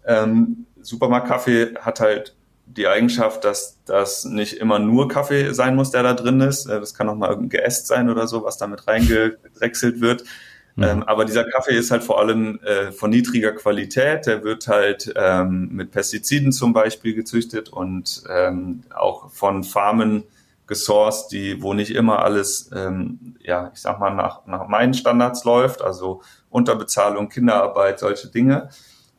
[0.06, 6.04] Ähm, Supermarktkaffee hat halt die Eigenschaft, dass das nicht immer nur Kaffee sein muss, der
[6.04, 6.66] da drin ist.
[6.66, 10.26] Äh, das kann auch mal irgendein Geäst sein oder so, was damit reingedrechselt wird.
[10.76, 10.84] Mhm.
[10.84, 14.26] Ähm, aber dieser Kaffee ist halt vor allem äh, von niedriger Qualität.
[14.26, 20.26] Der wird halt ähm, mit Pestiziden zum Beispiel gezüchtet und ähm, auch von Farmen
[20.68, 25.44] gesourced, die, wo nicht immer alles, ähm, ja, ich sag mal, nach, nach meinen Standards
[25.44, 28.70] läuft, also Unterbezahlung, Kinderarbeit, solche Dinge.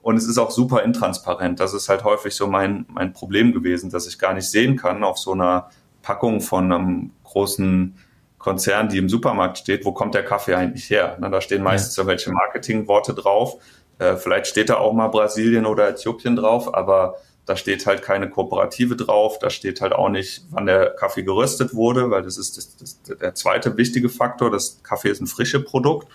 [0.03, 1.59] Und es ist auch super intransparent.
[1.59, 5.03] Das ist halt häufig so mein, mein Problem gewesen, dass ich gar nicht sehen kann
[5.03, 5.71] auf so einer
[6.03, 7.97] Packung von einem großen
[8.39, 11.17] Konzern, die im Supermarkt steht, wo kommt der Kaffee eigentlich her?
[11.19, 12.05] Na, da stehen meistens ja.
[12.05, 13.57] so welche Marketingworte drauf.
[13.99, 18.29] Äh, vielleicht steht da auch mal Brasilien oder Äthiopien drauf, aber da steht halt keine
[18.29, 22.57] Kooperative drauf, da steht halt auch nicht, wann der Kaffee geröstet wurde, weil das ist
[22.57, 24.51] das, das, der zweite wichtige Faktor.
[24.51, 26.09] Das Kaffee ist ein frisches Produkt.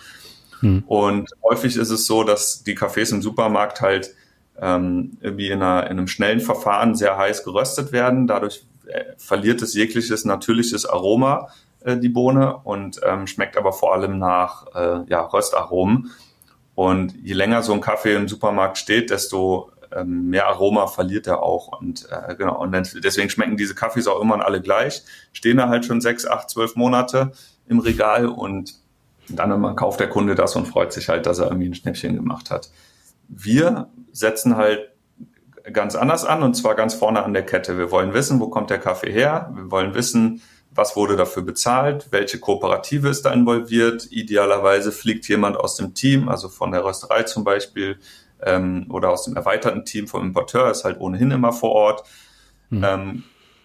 [0.60, 0.84] Hm.
[0.86, 4.14] Und häufig ist es so, dass die Kaffees im Supermarkt halt
[4.60, 8.26] ähm, irgendwie in, einer, in einem schnellen Verfahren sehr heiß geröstet werden.
[8.26, 11.48] Dadurch äh, verliert es jegliches natürliches Aroma,
[11.80, 16.10] äh, die Bohne, und ähm, schmeckt aber vor allem nach äh, ja, Röstaromen.
[16.74, 21.42] Und je länger so ein Kaffee im Supermarkt steht, desto ähm, mehr Aroma verliert er
[21.42, 21.78] auch.
[21.78, 22.72] Und äh, genau, und
[23.04, 25.02] deswegen schmecken diese Kaffees auch immer alle gleich.
[25.32, 27.32] Stehen da halt schon sechs, acht, zwölf Monate
[27.66, 28.74] im Regal und
[29.28, 32.16] dann immer kauft der Kunde das und freut sich halt, dass er irgendwie ein Schnäppchen
[32.16, 32.70] gemacht hat.
[33.28, 34.90] Wir setzen halt
[35.72, 37.78] ganz anders an und zwar ganz vorne an der Kette.
[37.78, 39.52] Wir wollen wissen, wo kommt der Kaffee her?
[39.54, 40.42] Wir wollen wissen,
[40.74, 44.08] was wurde dafür bezahlt, welche Kooperative ist da involviert.
[44.10, 47.98] Idealerweise fliegt jemand aus dem Team, also von der Rösterei zum Beispiel,
[48.44, 52.04] ähm, oder aus dem erweiterten Team vom Importeur ist halt ohnehin immer vor Ort.
[52.70, 52.84] Mhm.
[52.84, 53.24] Ähm,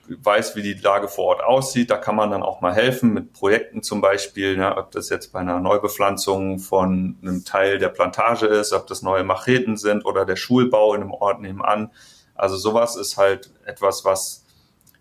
[0.09, 1.91] weiß, wie die Lage vor Ort aussieht.
[1.91, 5.33] Da kann man dann auch mal helfen mit Projekten zum Beispiel, ja, ob das jetzt
[5.33, 10.25] bei einer Neubepflanzung von einem Teil der Plantage ist, ob das neue Macheten sind oder
[10.25, 11.91] der Schulbau in einem Ort nebenan.
[12.35, 14.45] Also sowas ist halt etwas, was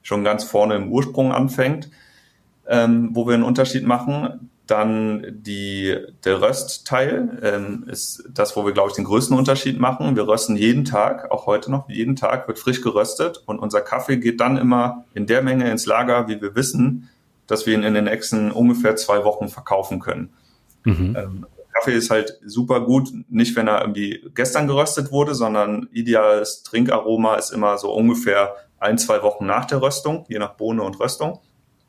[0.03, 1.91] schon ganz vorne im Ursprung anfängt,
[2.67, 4.51] ähm, wo wir einen Unterschied machen.
[4.67, 10.17] Dann die, der Röstteil ähm, ist das, wo wir, glaube ich, den größten Unterschied machen.
[10.17, 14.17] Wir rösten jeden Tag, auch heute noch, jeden Tag wird frisch geröstet und unser Kaffee
[14.17, 17.09] geht dann immer in der Menge ins Lager, wie wir wissen,
[17.47, 20.31] dass wir ihn in den nächsten ungefähr zwei Wochen verkaufen können.
[20.85, 21.17] Mhm.
[21.17, 26.63] Ähm, Kaffee ist halt super gut, nicht wenn er irgendwie gestern geröstet wurde, sondern ideales
[26.63, 30.99] Trinkaroma ist immer so ungefähr ein, zwei Wochen nach der Röstung, je nach Bohne und
[30.99, 31.41] Röstung,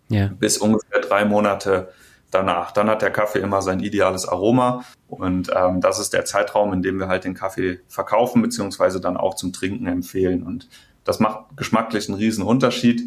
[0.10, 0.28] ja.
[0.40, 1.90] bis ungefähr drei Monate
[2.32, 2.72] danach.
[2.72, 6.82] Dann hat der Kaffee immer sein ideales Aroma und ähm, das ist der Zeitraum, in
[6.82, 10.68] dem wir halt den Kaffee verkaufen beziehungsweise dann auch zum Trinken empfehlen und
[11.04, 13.02] das macht geschmacklich einen riesen Unterschied.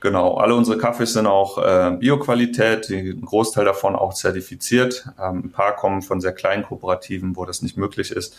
[0.00, 5.06] Genau, alle unsere Kaffees sind auch äh, Bioqualität, ein Großteil davon auch zertifiziert.
[5.18, 8.36] Ähm, ein paar kommen von sehr kleinen Kooperativen, wo das nicht möglich ist.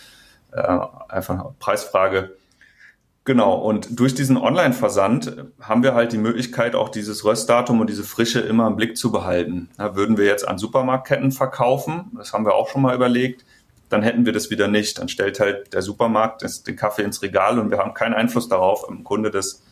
[0.51, 2.35] Äh, einfach Preisfrage.
[3.23, 8.03] Genau, und durch diesen Online-Versand haben wir halt die Möglichkeit, auch dieses Röstdatum und diese
[8.03, 9.69] Frische immer im Blick zu behalten.
[9.77, 13.45] Ja, würden wir jetzt an Supermarktketten verkaufen, das haben wir auch schon mal überlegt,
[13.91, 14.97] dann hätten wir das wieder nicht.
[14.97, 18.85] Dann stellt halt der Supermarkt den Kaffee ins Regal und wir haben keinen Einfluss darauf,
[18.89, 19.63] im Kunde das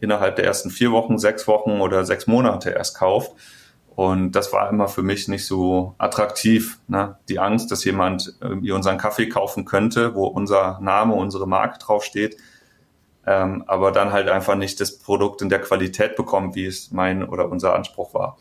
[0.00, 3.32] innerhalb der ersten vier Wochen, sechs Wochen oder sechs Monate erst kauft.
[3.94, 6.78] Und das war immer für mich nicht so attraktiv.
[6.88, 7.16] Ne?
[7.28, 12.36] Die Angst, dass jemand irgendwie unseren Kaffee kaufen könnte, wo unser Name, unsere Marke draufsteht,
[13.26, 17.24] ähm, aber dann halt einfach nicht das Produkt in der Qualität bekommt, wie es mein
[17.24, 18.38] oder unser Anspruch war.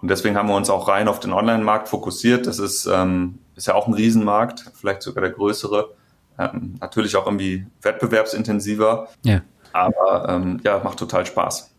[0.00, 2.46] Und deswegen haben wir uns auch rein auf den Online-Markt fokussiert.
[2.46, 5.94] Das ist, ähm, ist ja auch ein Riesenmarkt, vielleicht sogar der größere.
[6.38, 9.08] Ähm, natürlich auch irgendwie wettbewerbsintensiver.
[9.22, 9.42] Ja.
[9.72, 11.70] Aber ähm, ja, macht total Spaß.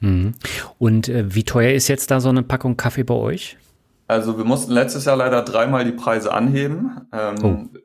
[0.00, 0.34] Mhm.
[0.78, 3.56] Und äh, wie teuer ist jetzt da so eine Packung Kaffee bei euch?
[4.06, 7.08] Also wir mussten letztes Jahr leider dreimal die Preise anheben.
[7.12, 7.78] Ähm, oh.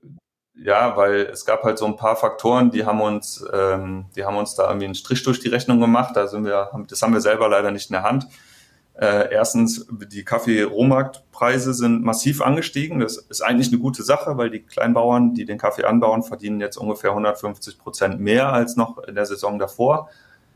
[0.56, 4.38] Ja, weil es gab halt so ein paar Faktoren, die haben uns, ähm, die haben
[4.38, 6.16] uns da irgendwie einen Strich durch die Rechnung gemacht.
[6.16, 8.28] Da sind wir, das haben wir selber leider nicht in der Hand.
[8.96, 13.00] Äh, erstens, die Kaffee-Rohmarktpreise sind massiv angestiegen.
[13.00, 16.78] Das ist eigentlich eine gute Sache, weil die Kleinbauern, die den Kaffee anbauen, verdienen jetzt
[16.78, 20.10] ungefähr 150 Prozent mehr als noch in der Saison davor.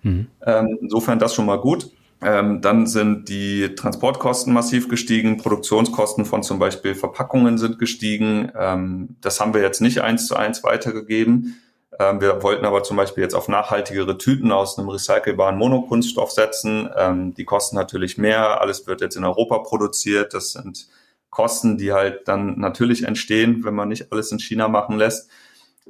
[0.04, 0.28] Mhm.
[0.46, 1.90] Ähm, insofern das schon mal gut.
[2.21, 8.51] Ähm, dann sind die Transportkosten massiv gestiegen, Produktionskosten von zum Beispiel Verpackungen sind gestiegen.
[8.58, 11.62] Ähm, das haben wir jetzt nicht eins zu eins weitergegeben.
[11.99, 16.89] Ähm, wir wollten aber zum Beispiel jetzt auf nachhaltigere Tüten aus einem recycelbaren Monokunststoff setzen.
[16.97, 18.62] Ähm, die kosten natürlich mehr.
[18.62, 20.34] Alles wird jetzt in Europa produziert.
[20.34, 20.88] Das sind
[21.30, 25.30] Kosten, die halt dann natürlich entstehen, wenn man nicht alles in China machen lässt.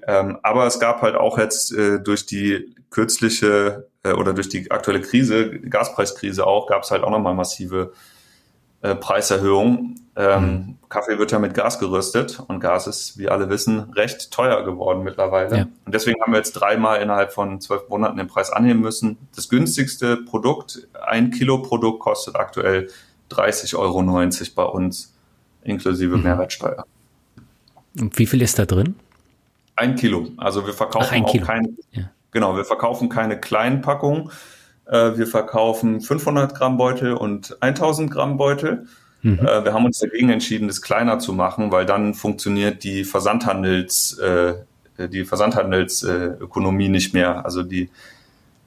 [0.05, 4.71] Ähm, aber es gab halt auch jetzt äh, durch die kürzliche äh, oder durch die
[4.71, 7.93] aktuelle Krise, Gaspreiskrise auch, gab es halt auch nochmal massive
[8.81, 9.99] äh, Preiserhöhungen.
[10.15, 10.75] Ähm, mhm.
[10.89, 15.03] Kaffee wird ja mit Gas geröstet und Gas ist, wie alle wissen, recht teuer geworden
[15.03, 15.57] mittlerweile.
[15.57, 15.67] Ja.
[15.85, 19.17] Und deswegen haben wir jetzt dreimal innerhalb von zwölf Monaten den Preis anheben müssen.
[19.35, 22.89] Das günstigste Produkt, ein Kilo Produkt kostet aktuell
[23.31, 24.03] 30,90 Euro
[24.55, 25.13] bei uns,
[25.63, 26.23] inklusive mhm.
[26.23, 26.85] Mehrwertsteuer.
[27.99, 28.95] Und wie viel ist da drin?
[29.77, 30.27] Ein Kilo.
[30.37, 32.09] Also wir verkaufen Ach, auch keine, ja.
[32.31, 34.31] genau, wir verkaufen keine kleinen Packungen.
[34.85, 38.87] Äh, wir verkaufen 500 Gramm Beutel und 1000 Gramm Beutel.
[39.21, 39.39] Mhm.
[39.39, 44.17] Äh, wir haben uns dagegen entschieden, das kleiner zu machen, weil dann funktioniert die Versandhandels,
[44.17, 44.55] äh,
[44.97, 47.45] die Versandhandelsökonomie nicht mehr.
[47.45, 47.91] Also die,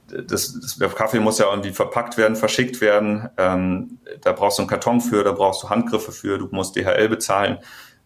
[0.09, 3.29] das, das, der Kaffee muss ja irgendwie verpackt werden, verschickt werden.
[3.37, 7.09] Ähm, da brauchst du einen Karton für, da brauchst du Handgriffe für, du musst DHL
[7.09, 7.59] bezahlen.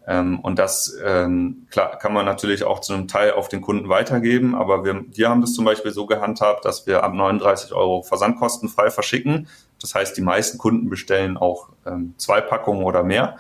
[0.06, 3.88] Ähm, und das ähm, klar, kann man natürlich auch zu einem Teil auf den Kunden
[3.88, 8.02] weitergeben, aber wir, wir haben das zum Beispiel so gehandhabt, dass wir ab 39 Euro
[8.02, 9.48] versandkostenfrei verschicken.
[9.80, 13.38] Das heißt, die meisten Kunden bestellen auch ähm, zwei Packungen oder mehr.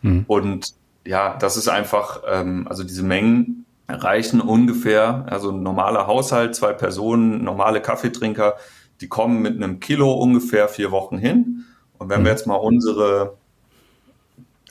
[0.00, 0.24] Mhm.
[0.26, 6.54] Und ja, das ist einfach, ähm, also diese Mengen reichen ungefähr, also ein normaler Haushalt,
[6.54, 8.56] zwei Personen, normale Kaffeetrinker,
[9.00, 11.64] die kommen mit einem Kilo ungefähr vier Wochen hin.
[11.98, 12.24] Und wenn mhm.
[12.24, 13.36] wir jetzt mal unsere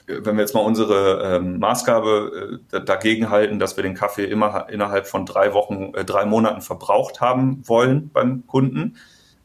[0.08, 4.68] wenn wir jetzt mal unsere ähm, Maßgabe äh, dagegen halten, dass wir den Kaffee immer
[4.68, 8.96] innerhalb von drei Wochen, äh, drei Monaten verbraucht haben wollen beim Kunden,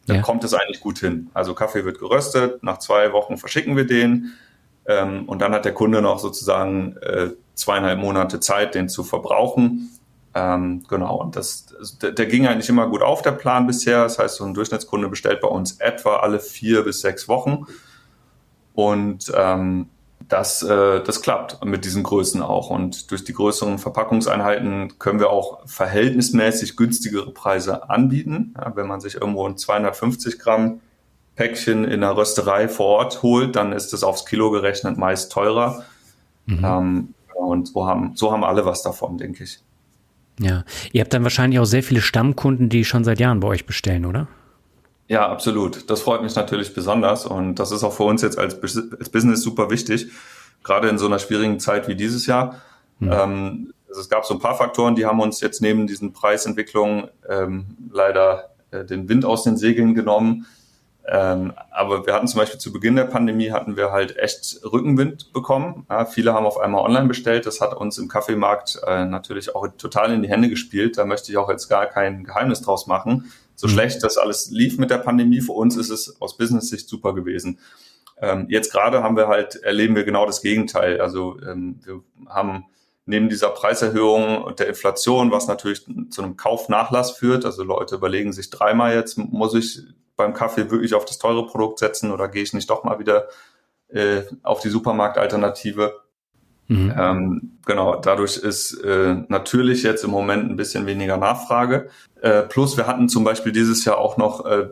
[0.08, 0.21] dann ja.
[0.21, 1.30] kommt es eigentlich gut hin.
[1.34, 4.34] Also Kaffee wird geröstet, nach zwei Wochen verschicken wir den
[4.86, 9.89] ähm, und dann hat der Kunde noch sozusagen äh, zweieinhalb Monate Zeit, den zu verbrauchen.
[10.36, 11.67] Ähm, genau, und das,
[12.02, 14.04] der, der ging eigentlich immer gut auf, der Plan bisher.
[14.04, 17.67] Das heißt, so ein Durchschnittskunde bestellt bei uns etwa alle vier bis sechs Wochen.
[18.73, 19.89] Und ähm,
[20.30, 22.70] das, äh, das klappt mit diesen Größen auch.
[22.70, 28.54] Und durch die größeren Verpackungseinheiten können wir auch verhältnismäßig günstigere Preise anbieten.
[28.58, 30.82] Ja, wenn man sich irgendwo ein 250 Gramm
[31.36, 35.84] Päckchen in der Rösterei vor Ort holt, dann ist es aufs Kilo gerechnet meist teurer.
[36.46, 36.64] Mhm.
[36.64, 39.60] Ähm, und so haben, so haben alle was davon, denke ich.
[40.40, 43.66] Ja, ihr habt dann wahrscheinlich auch sehr viele Stammkunden, die schon seit Jahren bei euch
[43.66, 44.28] bestellen, oder?
[45.08, 45.89] Ja, absolut.
[45.89, 49.42] Das freut mich natürlich besonders und das ist auch für uns jetzt als, als Business
[49.42, 50.12] super wichtig,
[50.63, 52.62] gerade in so einer schwierigen Zeit wie dieses Jahr.
[53.00, 53.12] Mhm.
[53.12, 57.10] Ähm, also es gab so ein paar Faktoren, die haben uns jetzt neben diesen Preisentwicklungen
[57.30, 60.48] ähm, leider äh, den Wind aus den Segeln genommen.
[61.06, 65.34] Ähm, aber wir hatten zum Beispiel zu Beginn der Pandemie hatten wir halt echt Rückenwind
[65.34, 65.86] bekommen.
[65.89, 67.46] Ja, viele haben auf einmal online bestellt.
[67.46, 70.98] Das hat uns im Kaffeemarkt äh, natürlich auch total in die Hände gespielt.
[70.98, 73.72] Da möchte ich auch jetzt gar kein Geheimnis draus machen so mhm.
[73.72, 77.60] schlecht das alles lief mit der Pandemie, für uns ist es aus Business-Sicht super gewesen.
[78.22, 81.02] Ähm, jetzt gerade haben wir halt, erleben wir genau das Gegenteil.
[81.02, 82.66] Also ähm, wir haben
[83.06, 88.32] neben dieser Preiserhöhung und der Inflation, was natürlich zu einem Kaufnachlass führt, also Leute überlegen
[88.32, 89.82] sich dreimal jetzt, muss ich
[90.16, 93.28] beim Kaffee wirklich auf das teure Produkt setzen oder gehe ich nicht doch mal wieder
[93.89, 96.02] äh, auf die Supermarktalternative?
[96.68, 96.94] Mhm.
[96.98, 101.89] Ähm, genau, dadurch ist äh, natürlich jetzt im Moment ein bisschen weniger Nachfrage.
[102.24, 104.70] Äh, plus wir hatten zum Beispiel dieses Jahr auch noch äh,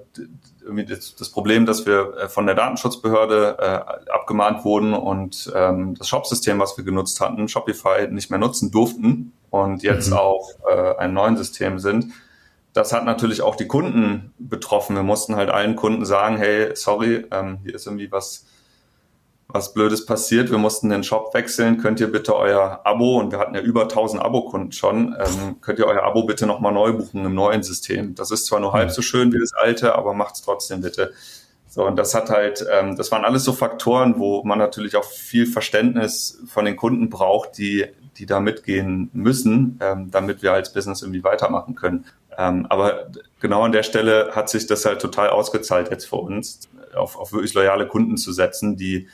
[0.62, 6.08] irgendwie das, Problem, dass wir äh, von der Datenschutzbehörde äh, abgemahnt wurden und ähm, das
[6.08, 10.18] Shopsystem, was wir genutzt hatten, Shopify, nicht mehr nutzen durften und jetzt mhm.
[10.18, 12.14] auf äh, einem neuen System sind.
[12.72, 14.96] das hat natürlich auch die Kunden betroffen.
[14.96, 18.46] Wir mussten halt allen Kunden sagen, hey, sorry, ähm, hier ist irgendwie was,
[19.54, 20.52] was Blödes passiert.
[20.52, 21.78] Wir mussten den Shop wechseln.
[21.78, 25.80] Könnt ihr bitte euer Abo, und wir hatten ja über 1000 Abo-Kunden schon, ähm, könnt
[25.80, 28.16] ihr euer Abo bitte nochmal neu buchen im neuen System.
[28.16, 31.12] Das ist zwar nur halb so schön wie das alte, aber macht's trotzdem bitte.
[31.68, 35.06] So, und das hat halt, ähm, das waren alles so Faktoren, wo man natürlich auch
[35.06, 37.86] viel Verständnis von den Kunden braucht, die,
[38.18, 42.06] die da mitgehen müssen, ähm, damit wir als Business irgendwie weitermachen können.
[42.38, 46.60] Ähm, aber genau an der Stelle hat sich das halt total ausgezahlt jetzt für uns,
[46.94, 49.08] auf, auf wirklich loyale Kunden zu setzen, die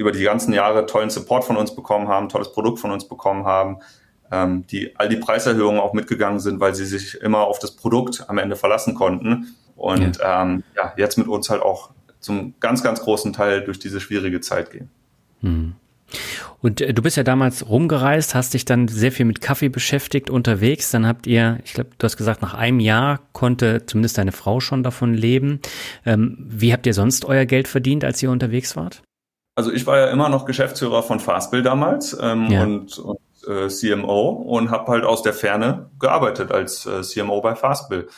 [0.00, 3.44] über die ganzen Jahre tollen Support von uns bekommen haben, tolles Produkt von uns bekommen
[3.44, 3.80] haben,
[4.32, 8.24] ähm, die all die Preiserhöhungen auch mitgegangen sind, weil sie sich immer auf das Produkt
[8.28, 12.82] am Ende verlassen konnten und ja, ähm, ja jetzt mit uns halt auch zum ganz,
[12.82, 14.88] ganz großen Teil durch diese schwierige Zeit gehen.
[15.42, 15.74] Hm.
[16.62, 20.30] Und äh, du bist ja damals rumgereist, hast dich dann sehr viel mit Kaffee beschäftigt
[20.30, 20.90] unterwegs.
[20.90, 24.60] Dann habt ihr, ich glaube, du hast gesagt, nach einem Jahr konnte zumindest deine Frau
[24.60, 25.60] schon davon leben.
[26.06, 29.02] Ähm, wie habt ihr sonst euer Geld verdient, als ihr unterwegs wart?
[29.60, 32.62] Also ich war ja immer noch Geschäftsführer von Fastbill damals ähm, ja.
[32.62, 37.54] und, und äh, CMO und habe halt aus der Ferne gearbeitet als äh, CMO bei
[37.54, 38.08] Fastbill.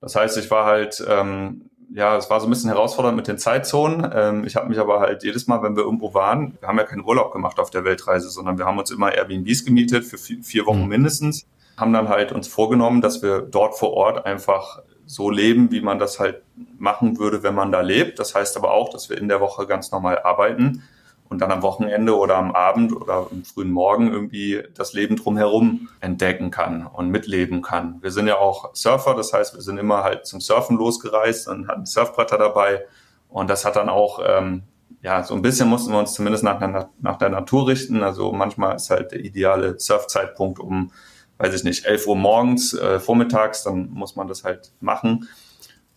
[0.00, 3.36] Das heißt, ich war halt ähm, ja, es war so ein bisschen herausfordernd mit den
[3.36, 4.10] Zeitzonen.
[4.14, 6.84] Ähm, ich habe mich aber halt jedes Mal, wenn wir irgendwo waren, wir haben ja
[6.84, 10.64] keinen Urlaub gemacht auf der Weltreise, sondern wir haben uns immer Airbnbs gemietet für vier
[10.64, 10.88] Wochen mhm.
[10.88, 11.46] mindestens,
[11.76, 15.98] haben dann halt uns vorgenommen, dass wir dort vor Ort einfach so leben, wie man
[15.98, 16.42] das halt
[16.78, 18.18] machen würde, wenn man da lebt.
[18.18, 20.82] Das heißt aber auch, dass wir in der Woche ganz normal arbeiten
[21.28, 25.88] und dann am Wochenende oder am Abend oder am frühen Morgen irgendwie das Leben drumherum
[26.00, 27.98] entdecken kann und mitleben kann.
[28.02, 31.68] Wir sind ja auch Surfer, das heißt, wir sind immer halt zum Surfen losgereist und
[31.68, 32.84] hatten Surfbretter dabei
[33.28, 34.62] und das hat dann auch, ähm,
[35.02, 38.02] ja, so ein bisschen mussten wir uns zumindest nach der, nach der Natur richten.
[38.02, 40.90] Also manchmal ist halt der ideale Surfzeitpunkt um,
[41.38, 45.28] weiß ich nicht, 11 Uhr morgens, äh, vormittags, dann muss man das halt machen.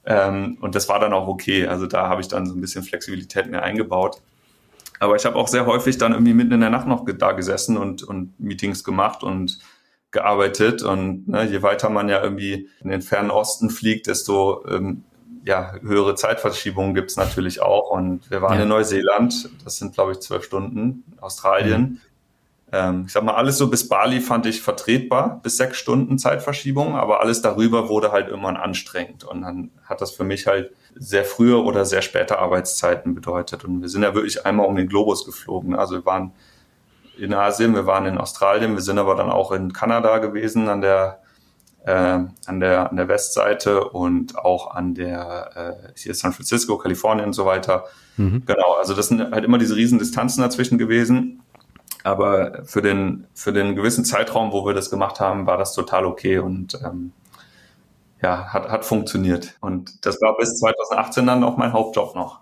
[0.06, 1.68] Ähm, und das war dann auch okay.
[1.68, 4.22] Also da habe ich dann so ein bisschen Flexibilität mehr eingebaut.
[5.00, 7.76] Aber ich habe auch sehr häufig dann irgendwie mitten in der Nacht noch da gesessen
[7.76, 9.60] und, und Meetings gemacht und
[10.12, 10.84] gearbeitet.
[10.84, 15.04] Und ne, je weiter man ja irgendwie in den fernen Osten fliegt, desto ähm,
[15.44, 17.90] ja, höhere Zeitverschiebungen gibt's natürlich auch.
[17.90, 18.64] Und wir waren ja.
[18.64, 22.00] in Neuseeland, das sind, glaube ich, zwölf Stunden, Australien.
[22.74, 26.96] Ähm, ich sag mal, alles so bis Bali fand ich vertretbar, bis sechs Stunden Zeitverschiebung,
[26.96, 29.24] aber alles darüber wurde halt irgendwann anstrengend.
[29.26, 33.66] Und dann hat das für mich halt sehr frühe oder sehr späte Arbeitszeiten bedeutet.
[33.66, 35.76] Und wir sind ja wirklich einmal um den Globus geflogen.
[35.76, 36.32] Also wir waren
[37.18, 40.82] in Asien, wir waren in Australien, wir sind aber dann auch in Kanada gewesen an
[40.82, 41.20] der
[41.86, 47.28] äh, an der an der Westseite und auch an der äh, hier San Francisco, Kalifornien
[47.28, 47.86] und so weiter.
[48.18, 48.44] Mhm.
[48.46, 51.41] Genau, also das sind halt immer diese riesen Distanzen dazwischen gewesen.
[52.04, 56.06] Aber für den, für den gewissen Zeitraum, wo wir das gemacht haben, war das total
[56.06, 57.12] okay und ähm,
[58.22, 59.56] ja, hat, hat funktioniert.
[59.62, 62.40] Und das war bis 2018 dann auch mein Hauptjob noch.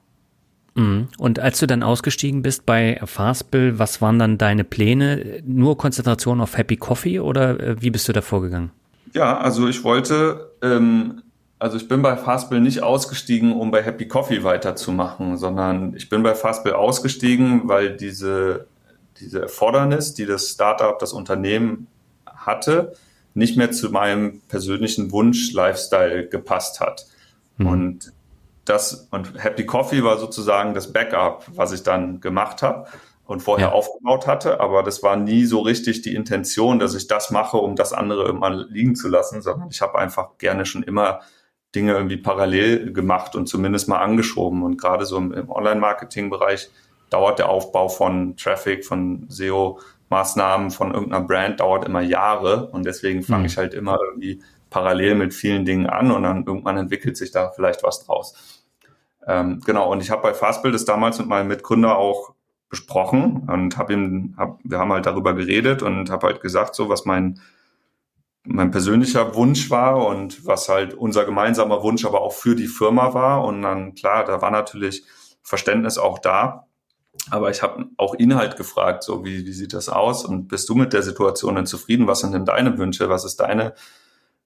[0.76, 1.10] Mhm.
[1.18, 5.42] Und als du dann ausgestiegen bist bei Fastbill, was waren dann deine Pläne?
[5.46, 8.72] Nur Konzentration auf Happy Coffee oder äh, wie bist du da vorgegangen?
[9.14, 11.24] Ja, also ich wollte, ähm,
[11.58, 16.24] also ich bin bei Fastbill nicht ausgestiegen, um bei Happy Coffee weiterzumachen, sondern ich bin
[16.24, 18.68] bei Fastbill ausgestiegen, weil diese
[19.20, 21.88] diese Erfordernis, die das Startup, das Unternehmen
[22.26, 22.94] hatte,
[23.34, 27.06] nicht mehr zu meinem persönlichen Wunsch-Lifestyle gepasst hat.
[27.58, 27.68] Mhm.
[27.68, 28.14] Und
[28.66, 32.88] das, und Happy Coffee war sozusagen das Backup, was ich dann gemacht habe
[33.26, 33.74] und vorher ja.
[33.74, 37.76] aufgebaut hatte, aber das war nie so richtig die Intention, dass ich das mache, um
[37.76, 41.22] das andere immer liegen zu lassen, sondern ich habe einfach gerne schon immer
[41.76, 44.64] Dinge irgendwie parallel gemacht und zumindest mal angeschoben.
[44.64, 46.70] Und gerade so im, im Online-Marketing-Bereich
[47.10, 53.24] dauert der Aufbau von Traffic, von SEO-Maßnahmen, von irgendeiner Brand dauert immer Jahre und deswegen
[53.24, 53.46] fange mhm.
[53.46, 57.52] ich halt immer irgendwie parallel mit vielen Dingen an und dann irgendwann entwickelt sich da
[57.52, 58.66] vielleicht was draus.
[59.28, 62.34] Ähm, genau, und ich habe bei Fastbill das damals mit meinem Mitgründer auch
[62.70, 66.90] besprochen und habe ihm, hab, wir haben halt darüber geredet und habe halt gesagt, so
[66.90, 67.40] was mein
[68.44, 73.14] mein persönlicher Wunsch war und was halt unser gemeinsamer Wunsch aber auch für die Firma
[73.14, 73.44] war.
[73.44, 75.04] Und dann klar, da war natürlich
[75.44, 76.68] Verständnis auch da.
[77.30, 80.68] Aber ich habe auch ihn halt gefragt, so wie, wie sieht das aus und bist
[80.70, 82.08] du mit der Situation denn zufrieden?
[82.08, 83.10] Was sind denn deine Wünsche?
[83.10, 83.74] Was ist deine,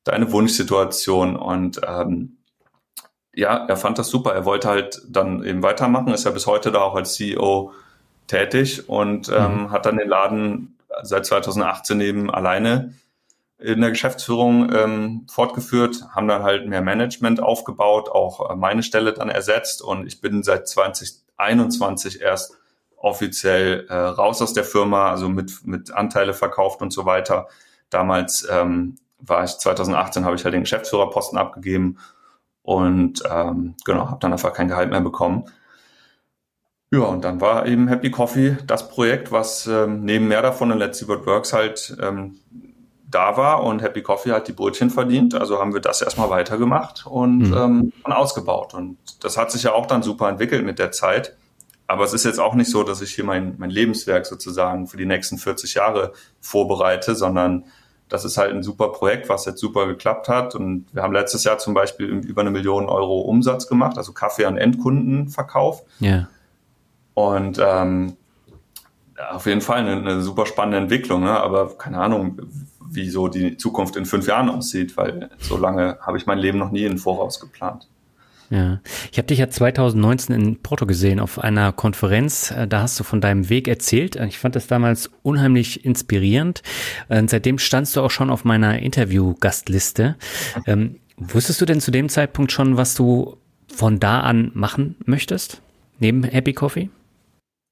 [0.04, 1.36] deine Wunschsituation?
[1.36, 2.38] Und ähm,
[3.34, 4.34] ja, er fand das super.
[4.34, 7.72] Er wollte halt dann eben weitermachen, ist ja bis heute da auch als CEO
[8.28, 9.72] tätig und ähm, mhm.
[9.72, 12.94] hat dann den Laden seit 2018 eben alleine
[13.58, 19.30] in der Geschäftsführung ähm, fortgeführt, haben dann halt mehr Management aufgebaut, auch meine Stelle dann
[19.30, 22.58] ersetzt und ich bin seit 2021 erst
[23.04, 27.48] offiziell äh, raus aus der Firma, also mit, mit Anteile verkauft und so weiter.
[27.90, 31.98] Damals ähm, war ich 2018 habe ich halt den Geschäftsführerposten abgegeben
[32.62, 35.44] und ähm, genau habe dann einfach kein Gehalt mehr bekommen.
[36.92, 40.78] Ja, und dann war eben Happy Coffee das Projekt, was ähm, neben mehr davon in
[40.78, 42.40] Let's See What Works halt ähm,
[43.06, 45.36] da war und Happy Coffee hat die Brötchen verdient.
[45.36, 47.54] Also haben wir das erstmal weitergemacht und mhm.
[47.58, 48.74] ähm, ausgebaut.
[48.74, 51.36] Und das hat sich ja auch dann super entwickelt mit der Zeit.
[51.88, 54.98] Aber es ist jetzt auch nicht so, dass ich hier mein, mein Lebenswerk sozusagen für
[54.98, 57.66] die nächsten 40 Jahre vorbereite, sondern
[58.10, 60.56] das ist halt ein super Projekt, was jetzt super geklappt hat.
[60.56, 64.46] Und wir haben letztes Jahr zum Beispiel über eine Million Euro Umsatz gemacht, also Kaffee
[64.46, 65.84] an Endkunden verkauft.
[66.00, 66.28] Ja.
[67.16, 68.18] Und ähm,
[69.32, 71.40] auf jeden Fall eine, eine super spannende Entwicklung, ne?
[71.40, 72.40] aber keine Ahnung,
[72.90, 76.60] wie so die Zukunft in fünf Jahren aussieht, weil so lange habe ich mein Leben
[76.60, 77.88] noch nie in Voraus geplant.
[78.54, 78.82] Ja,
[79.12, 82.52] ich habe dich ja 2019 in Porto gesehen auf einer Konferenz.
[82.52, 84.16] Äh, da hast du von deinem Weg erzählt.
[84.16, 86.62] Ich fand das damals unheimlich inspirierend.
[87.10, 90.18] Und seitdem standst du auch schon auf meiner Interview-Gastliste.
[90.68, 93.38] Ähm, wusstest du denn zu dem Zeitpunkt schon, was du
[93.74, 95.64] von da an machen möchtest?
[95.98, 96.92] Neben Happy Coffee?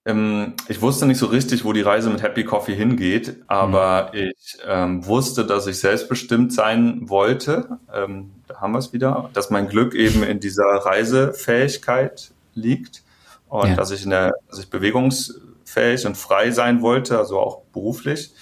[0.06, 4.20] Ähm, ich wusste nicht so richtig, wo die Reise mit Happy Coffee hingeht, aber mhm.
[4.20, 7.78] ich ähm, wusste, dass ich selbstbestimmt sein wollte.
[7.94, 13.04] Ähm, da haben wir es wieder, dass mein Glück eben in dieser Reisefähigkeit liegt
[13.48, 13.76] und ja.
[13.76, 18.34] dass ich in der, dass ich bewegungsfähig und frei sein wollte, also auch beruflich.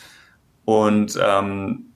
[0.63, 1.88] Und ähm,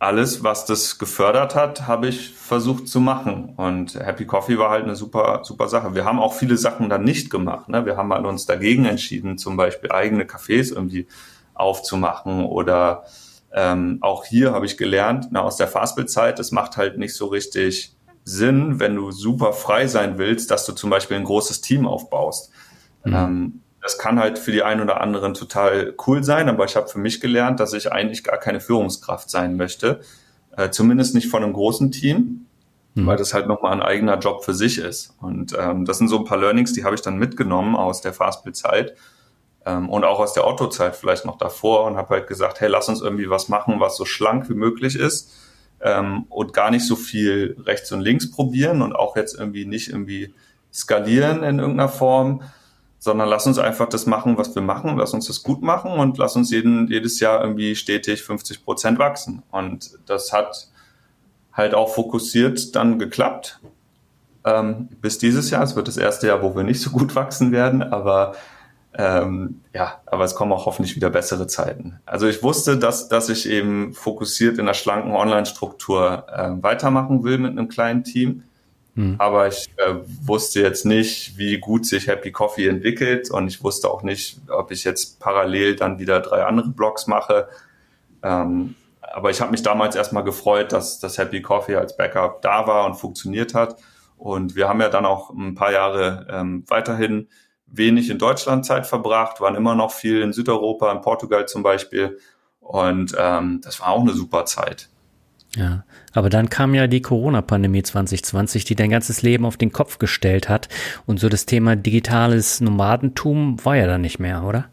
[0.00, 3.52] alles, was das gefördert hat, habe ich versucht zu machen.
[3.56, 5.94] Und Happy Coffee war halt eine super, super Sache.
[5.94, 7.68] Wir haben auch viele Sachen dann nicht gemacht.
[7.68, 7.84] Ne?
[7.84, 11.06] Wir haben halt uns dagegen entschieden, zum Beispiel eigene Cafés irgendwie
[11.54, 13.04] aufzumachen oder
[13.52, 17.26] ähm, auch hier habe ich gelernt, na, aus der Fastbill-Zeit, es macht halt nicht so
[17.26, 17.92] richtig
[18.24, 22.52] Sinn, wenn du super frei sein willst, dass du zum Beispiel ein großes Team aufbaust.
[23.04, 23.14] Mhm.
[23.14, 26.88] Ähm, das kann halt für die einen oder anderen total cool sein, aber ich habe
[26.88, 30.00] für mich gelernt, dass ich eigentlich gar keine Führungskraft sein möchte.
[30.56, 32.46] Äh, zumindest nicht von einem großen Team,
[32.94, 33.06] mhm.
[33.06, 35.14] weil das halt nochmal ein eigener Job für sich ist.
[35.20, 38.12] Und ähm, das sind so ein paar Learnings, die habe ich dann mitgenommen aus der
[38.12, 38.94] Fastbill-Zeit
[39.64, 42.88] ähm, und auch aus der Otto-Zeit vielleicht noch davor und habe halt gesagt, hey, lass
[42.88, 45.32] uns irgendwie was machen, was so schlank wie möglich ist
[45.80, 49.88] ähm, und gar nicht so viel rechts und links probieren und auch jetzt irgendwie nicht
[49.88, 50.34] irgendwie
[50.72, 52.42] skalieren in irgendeiner Form,
[53.00, 56.18] sondern lass uns einfach das machen, was wir machen, lass uns das gut machen und
[56.18, 59.42] lass uns jeden, jedes Jahr irgendwie stetig 50 Prozent wachsen.
[59.50, 60.68] Und das hat
[61.54, 63.58] halt auch fokussiert dann geklappt.
[64.44, 65.62] Ähm, bis dieses Jahr.
[65.62, 68.34] Es wird das erste Jahr, wo wir nicht so gut wachsen werden, aber
[68.92, 72.00] ähm, ja, aber es kommen auch hoffentlich wieder bessere Zeiten.
[72.04, 77.38] Also ich wusste, dass, dass ich eben fokussiert in einer schlanken Online-Struktur äh, weitermachen will
[77.38, 78.42] mit einem kleinen Team
[78.94, 79.16] hm.
[79.18, 83.90] Aber ich äh, wusste jetzt nicht, wie gut sich Happy Coffee entwickelt und ich wusste
[83.90, 87.48] auch nicht, ob ich jetzt parallel dann wieder drei andere Blogs mache.
[88.22, 92.66] Ähm, aber ich habe mich damals erstmal gefreut, dass das Happy Coffee als Backup da
[92.66, 93.76] war und funktioniert hat.
[94.16, 97.28] Und wir haben ja dann auch ein paar Jahre ähm, weiterhin
[97.66, 102.18] wenig in Deutschland Zeit verbracht, waren immer noch viel in Südeuropa, in Portugal zum Beispiel.
[102.58, 104.89] Und ähm, das war auch eine super Zeit.
[105.56, 109.98] Ja, aber dann kam ja die Corona-Pandemie 2020, die dein ganzes Leben auf den Kopf
[109.98, 110.68] gestellt hat.
[111.06, 114.66] Und so das Thema digitales Nomadentum war ja dann nicht mehr, oder?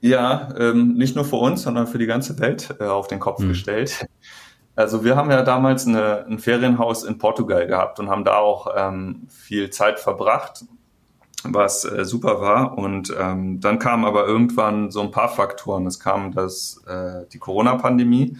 [0.00, 3.40] Ja, ähm, nicht nur für uns, sondern für die ganze Welt äh, auf den Kopf
[3.40, 3.48] hm.
[3.48, 4.06] gestellt.
[4.74, 8.68] Also wir haben ja damals eine, ein Ferienhaus in Portugal gehabt und haben da auch
[8.74, 10.64] ähm, viel Zeit verbracht,
[11.44, 12.78] was äh, super war.
[12.78, 15.86] Und ähm, dann kamen aber irgendwann so ein paar Faktoren.
[15.86, 18.38] Es kam das, äh, die Corona-Pandemie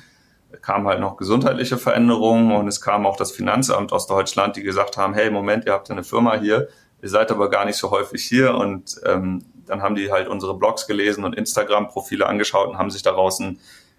[0.63, 4.97] kamen halt noch gesundheitliche Veränderungen und es kam auch das Finanzamt aus Deutschland, die gesagt
[4.97, 6.69] haben, hey, Moment, ihr habt eine Firma hier,
[7.03, 8.55] ihr seid aber gar nicht so häufig hier.
[8.55, 13.03] Und ähm, dann haben die halt unsere Blogs gelesen und Instagram-Profile angeschaut und haben sich
[13.03, 13.59] daraus ein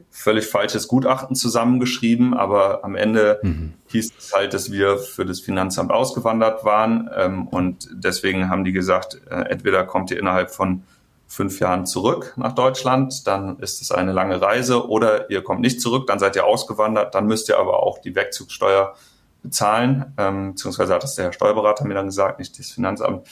[0.09, 3.73] völlig falsches Gutachten zusammengeschrieben, aber am Ende mhm.
[3.87, 7.09] hieß es halt, dass wir für das Finanzamt ausgewandert waren.
[7.15, 10.83] Ähm, und deswegen haben die gesagt, äh, entweder kommt ihr innerhalb von
[11.31, 15.79] fünf Jahren zurück nach Deutschland, dann ist es eine lange Reise oder ihr kommt nicht
[15.79, 18.95] zurück, dann seid ihr ausgewandert, dann müsst ihr aber auch die Wegzugssteuer
[19.41, 23.29] bezahlen, ähm, beziehungsweise hat das der Steuerberater mir dann gesagt, nicht das Finanzamt.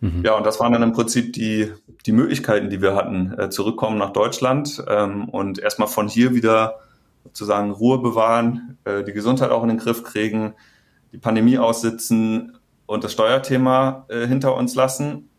[0.00, 0.22] Mhm.
[0.22, 1.72] Ja, und das waren dann im Prinzip die,
[2.04, 6.80] die Möglichkeiten, die wir hatten, äh, zurückkommen nach Deutschland ähm, und erstmal von hier wieder
[7.24, 10.52] sozusagen Ruhe bewahren, äh, die Gesundheit auch in den Griff kriegen,
[11.12, 15.30] die Pandemie aussitzen und das Steuerthema äh, hinter uns lassen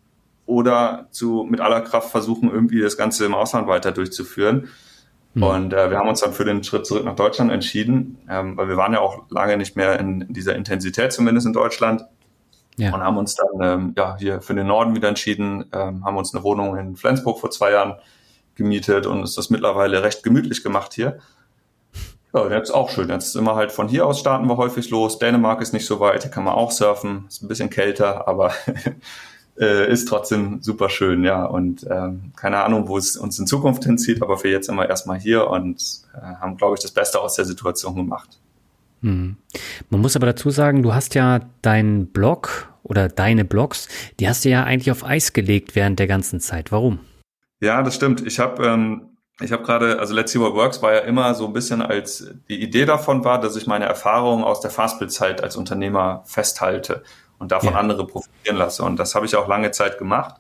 [0.45, 4.69] oder zu mit aller Kraft versuchen, irgendwie das Ganze im Ausland weiter durchzuführen.
[5.33, 5.43] Mhm.
[5.43, 8.67] Und äh, wir haben uns dann für den Schritt zurück nach Deutschland entschieden, ähm, weil
[8.67, 12.05] wir waren ja auch lange nicht mehr in, dieser Intensität, zumindest in Deutschland.
[12.77, 12.93] Ja.
[12.93, 16.33] Und haben uns dann ähm, ja hier für den Norden wieder entschieden, ähm, haben uns
[16.33, 17.95] eine Wohnung in Flensburg vor zwei Jahren
[18.55, 21.19] gemietet und ist das mittlerweile recht gemütlich gemacht hier.
[22.33, 23.09] Ja, jetzt auch schön.
[23.09, 25.19] Jetzt ist immer halt von hier aus starten wir häufig los.
[25.19, 27.25] Dänemark ist nicht so weit, hier kann man auch surfen.
[27.27, 28.53] Ist ein bisschen kälter, aber
[29.59, 31.45] äh, ist trotzdem super schön, ja.
[31.45, 35.19] Und ähm, keine Ahnung, wo es uns in Zukunft hinzieht, aber für jetzt immer erstmal
[35.19, 38.39] hier und äh, haben, glaube ich, das Beste aus der Situation gemacht.
[39.01, 39.35] Hm.
[39.89, 43.87] Man muss aber dazu sagen, du hast ja deinen Blog oder deine Blogs,
[44.19, 46.71] die hast du ja eigentlich auf Eis gelegt während der ganzen Zeit.
[46.71, 46.99] Warum?
[47.61, 48.25] Ja, das stimmt.
[48.25, 51.47] Ich habe ähm, ich habe gerade, also Let's See What Works war ja immer so
[51.47, 55.55] ein bisschen als die Idee davon war, dass ich meine Erfahrungen aus der Fastbill-Zeit als
[55.55, 57.03] Unternehmer festhalte
[57.43, 57.79] und davon ja.
[57.79, 58.83] andere profitieren lasse.
[58.83, 60.35] Und das habe ich auch lange Zeit gemacht.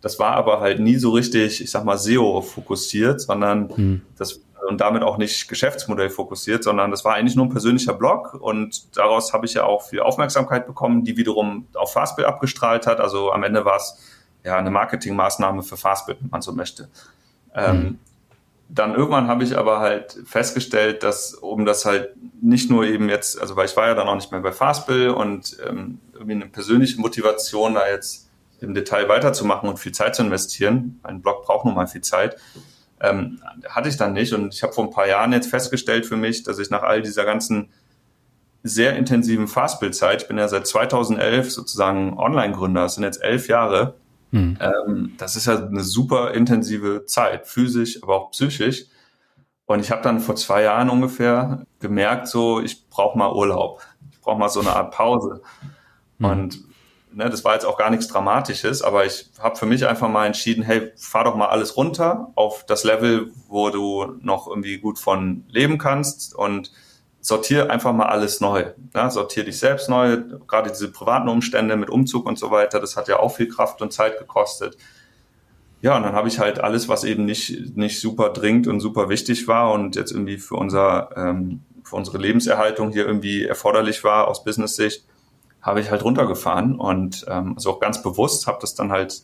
[0.00, 4.02] Das war aber halt nie so richtig, ich sag mal, SEO fokussiert, sondern hm.
[4.16, 8.34] das und damit auch nicht Geschäftsmodell fokussiert, sondern das war eigentlich nur ein persönlicher Blog
[8.34, 13.00] und daraus habe ich ja auch viel Aufmerksamkeit bekommen, die wiederum auf Fastbill abgestrahlt hat.
[13.00, 13.98] Also am Ende war es
[14.44, 16.88] ja eine Marketingmaßnahme für Fastbill, wenn man so möchte.
[17.54, 17.76] Ähm, hm.
[17.76, 17.98] Ähm,
[18.70, 22.10] dann irgendwann habe ich aber halt festgestellt, dass um das halt
[22.42, 25.10] nicht nur eben jetzt, also weil ich war ja dann auch nicht mehr bei Fastbill
[25.10, 28.28] und ähm, irgendwie eine persönliche Motivation da jetzt
[28.60, 31.00] im Detail weiterzumachen und viel Zeit zu investieren.
[31.02, 32.36] Ein Blog braucht nun mal viel Zeit.
[33.00, 36.16] Ähm, hatte ich dann nicht und ich habe vor ein paar Jahren jetzt festgestellt für
[36.16, 37.70] mich, dass ich nach all dieser ganzen
[38.64, 43.94] sehr intensiven Fastbill-Zeit, ich bin ja seit 2011 sozusagen Online-Gründer, das sind jetzt elf Jahre,
[44.30, 44.58] hm.
[44.60, 48.86] Ähm, das ist ja eine super intensive Zeit, physisch, aber auch psychisch.
[49.66, 54.20] Und ich habe dann vor zwei Jahren ungefähr gemerkt, so ich brauche mal Urlaub, ich
[54.20, 55.42] brauche mal so eine Art Pause.
[56.18, 56.30] Hm.
[56.30, 56.64] Und
[57.12, 60.26] ne, das war jetzt auch gar nichts Dramatisches, aber ich habe für mich einfach mal
[60.26, 64.98] entschieden, hey, fahr doch mal alles runter auf das Level, wo du noch irgendwie gut
[64.98, 66.72] von leben kannst und
[67.20, 68.66] sortier einfach mal alles neu.
[68.94, 70.18] Ja, sortier dich selbst neu.
[70.46, 73.82] Gerade diese privaten Umstände mit Umzug und so weiter, das hat ja auch viel Kraft
[73.82, 74.76] und Zeit gekostet.
[75.80, 79.08] Ja, und dann habe ich halt alles, was eben nicht, nicht super dringend und super
[79.08, 84.26] wichtig war und jetzt irgendwie für unser, ähm, für unsere Lebenserhaltung hier irgendwie erforderlich war
[84.26, 85.04] aus Business-Sicht,
[85.62, 89.22] habe ich halt runtergefahren und ähm, also auch ganz bewusst habe das dann halt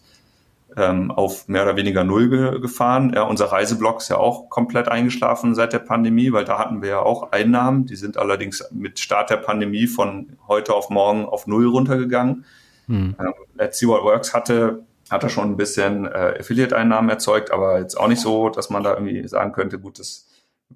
[0.76, 3.12] ähm, auf mehr oder weniger null ge gefahren.
[3.14, 6.88] Ja, unser Reiseblock ist ja auch komplett eingeschlafen seit der Pandemie, weil da hatten wir
[6.90, 7.86] ja auch Einnahmen.
[7.86, 12.44] Die sind allerdings mit Start der Pandemie von heute auf morgen auf null runtergegangen.
[12.86, 13.14] Hm.
[13.18, 17.78] Ähm, Let's See What Works hatte hat er schon ein bisschen äh, Affiliate-Einnahmen erzeugt, aber
[17.78, 20.23] jetzt auch nicht so, dass man da irgendwie sagen könnte, gut, das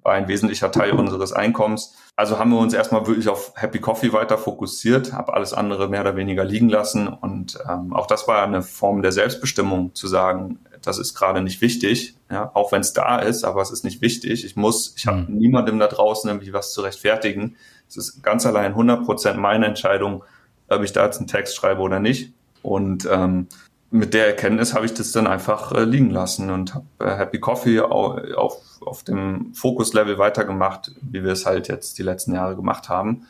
[0.03, 1.95] war ein wesentlicher Teil unseres Einkommens.
[2.15, 6.01] Also haben wir uns erstmal wirklich auf Happy Coffee weiter fokussiert, habe alles andere mehr
[6.01, 10.59] oder weniger liegen lassen und ähm, auch das war eine Form der Selbstbestimmung, zu sagen,
[10.81, 14.01] das ist gerade nicht wichtig, ja, auch wenn es da ist, aber es ist nicht
[14.01, 14.45] wichtig.
[14.45, 15.37] Ich muss, ich habe mhm.
[15.37, 17.55] niemandem da draußen irgendwie was zu rechtfertigen.
[17.87, 20.23] Es ist ganz allein 100 Prozent meine Entscheidung,
[20.67, 22.33] ob ich da jetzt einen Text schreibe oder nicht.
[22.61, 23.47] Und ähm,
[23.91, 27.39] mit der Erkenntnis habe ich das dann einfach äh, liegen lassen und habe äh, Happy
[27.39, 32.55] Coffee auf, auf, auf dem Fokus-Level weitergemacht, wie wir es halt jetzt die letzten Jahre
[32.55, 33.25] gemacht haben.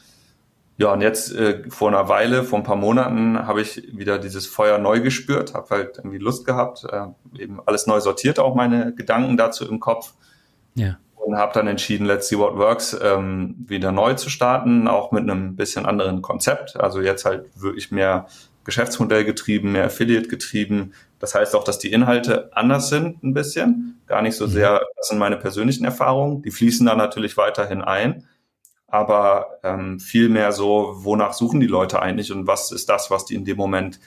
[0.78, 4.48] Ja, und jetzt äh, vor einer Weile, vor ein paar Monaten, habe ich wieder dieses
[4.48, 7.08] Feuer neu gespürt, habe halt irgendwie Lust gehabt, äh,
[7.38, 10.14] eben alles neu sortiert, auch meine Gedanken dazu im Kopf.
[10.76, 10.98] Ja.
[11.16, 15.24] Und habe dann entschieden, Let's See What Works ähm, wieder neu zu starten, auch mit
[15.24, 16.80] einem bisschen anderen Konzept.
[16.80, 18.28] Also jetzt halt wirklich mehr
[18.70, 20.94] Geschäftsmodell getrieben, mehr Affiliate getrieben.
[21.18, 24.00] Das heißt auch, dass die Inhalte anders sind ein bisschen.
[24.06, 24.52] Gar nicht so mhm.
[24.52, 26.44] sehr, das sind meine persönlichen Erfahrungen.
[26.44, 28.28] Die fließen da natürlich weiterhin ein.
[28.86, 33.26] Aber ähm, viel mehr so, wonach suchen die Leute eigentlich und was ist das, was
[33.26, 34.00] die in dem Moment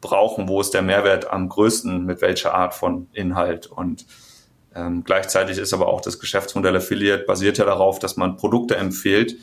[0.00, 0.48] brauchen?
[0.48, 2.04] Wo ist der Mehrwert am größten?
[2.04, 3.66] Mit welcher Art von Inhalt?
[3.66, 4.06] Und
[4.74, 9.36] ähm, gleichzeitig ist aber auch das Geschäftsmodell Affiliate basiert ja darauf, dass man Produkte empfiehlt,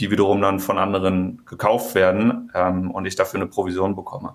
[0.00, 4.34] die wiederum dann von anderen gekauft werden ähm, und ich dafür eine Provision bekomme.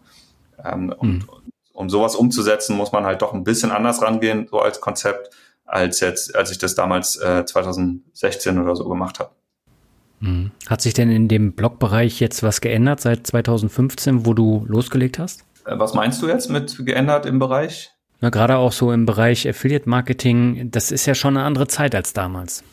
[0.64, 1.30] Ähm, und mhm.
[1.74, 5.32] um sowas umzusetzen, muss man halt doch ein bisschen anders rangehen, so als Konzept,
[5.66, 9.32] als jetzt, als ich das damals äh, 2016 oder so gemacht habe.
[10.22, 10.52] Hm.
[10.70, 15.42] Hat sich denn in dem Blogbereich jetzt was geändert seit 2015, wo du losgelegt hast?
[15.66, 17.92] Äh, was meinst du jetzt mit geändert im Bereich?
[18.22, 21.96] Na, gerade auch so im Bereich Affiliate Marketing, das ist ja schon eine andere Zeit
[21.96, 22.64] als damals.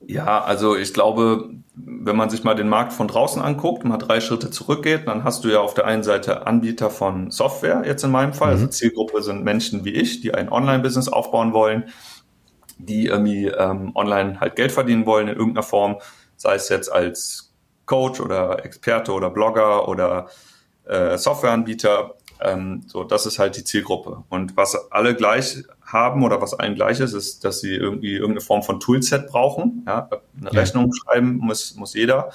[0.00, 4.20] Ja, also ich glaube, wenn man sich mal den Markt von draußen anguckt, mal drei
[4.20, 8.10] Schritte zurückgeht, dann hast du ja auf der einen Seite Anbieter von Software, jetzt in
[8.10, 8.50] meinem Fall.
[8.50, 8.66] Also mhm.
[8.66, 11.84] Also Zielgruppe sind Menschen wie ich, die ein Online-Business aufbauen wollen,
[12.78, 15.96] die irgendwie ähm, online halt Geld verdienen wollen in irgendeiner Form,
[16.36, 17.54] sei es jetzt als
[17.86, 20.28] Coach oder Experte oder Blogger oder
[20.84, 24.24] äh, Softwareanbieter ähm, so, das ist halt die Zielgruppe.
[24.28, 28.40] Und was alle gleich haben oder was allen gleich ist, ist, dass sie irgendwie irgendeine
[28.40, 29.84] Form von Toolset brauchen.
[29.86, 30.08] Ja,
[30.40, 30.60] eine ja.
[30.60, 32.30] Rechnung schreiben muss, muss jeder.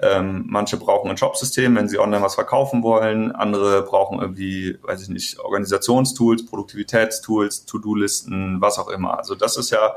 [0.00, 3.32] Ähm, manche brauchen ein Shopsystem, wenn sie online was verkaufen wollen.
[3.32, 9.18] Andere brauchen irgendwie, weiß ich nicht, Organisationstools, Produktivitätstools, To-Do-Listen, was auch immer.
[9.18, 9.94] Also das ist ja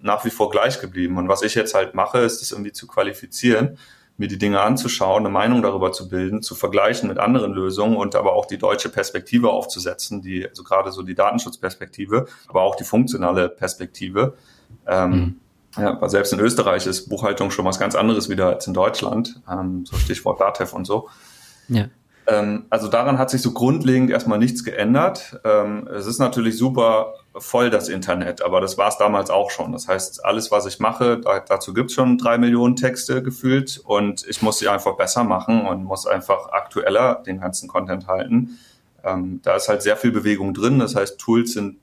[0.00, 1.16] nach wie vor gleich geblieben.
[1.16, 3.78] Und was ich jetzt halt mache, ist das irgendwie zu qualifizieren,
[4.18, 8.16] mir die Dinge anzuschauen, eine Meinung darüber zu bilden, zu vergleichen mit anderen Lösungen und
[8.16, 12.84] aber auch die deutsche Perspektive aufzusetzen, die, also gerade so die Datenschutzperspektive, aber auch die
[12.84, 14.36] funktionale Perspektive.
[14.86, 15.40] Ähm, mhm.
[15.76, 19.40] Ja, aber selbst in Österreich ist Buchhaltung schon was ganz anderes wieder als in Deutschland.
[19.48, 21.08] Ähm, so Stichwort DATEV und so.
[21.68, 21.86] Ja.
[22.26, 25.40] Ähm, also daran hat sich so grundlegend erstmal nichts geändert.
[25.44, 29.72] Ähm, es ist natürlich super voll das Internet, aber das war es damals auch schon.
[29.72, 33.80] Das heißt, alles, was ich mache, da, dazu gibt es schon drei Millionen Texte gefühlt
[33.84, 38.58] und ich muss sie einfach besser machen und muss einfach aktueller den ganzen Content halten.
[39.04, 40.78] Ähm, da ist halt sehr viel Bewegung drin.
[40.78, 41.78] Das heißt, Tools sind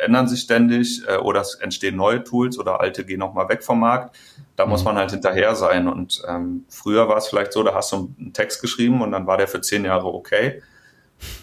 [0.00, 3.80] ändern sich ständig äh, oder es entstehen neue Tools oder alte gehen nochmal weg vom
[3.80, 4.16] Markt.
[4.56, 4.70] Da mhm.
[4.70, 5.88] muss man halt hinterher sein.
[5.88, 9.26] Und ähm, früher war es vielleicht so, da hast du einen Text geschrieben und dann
[9.26, 10.62] war der für zehn Jahre okay.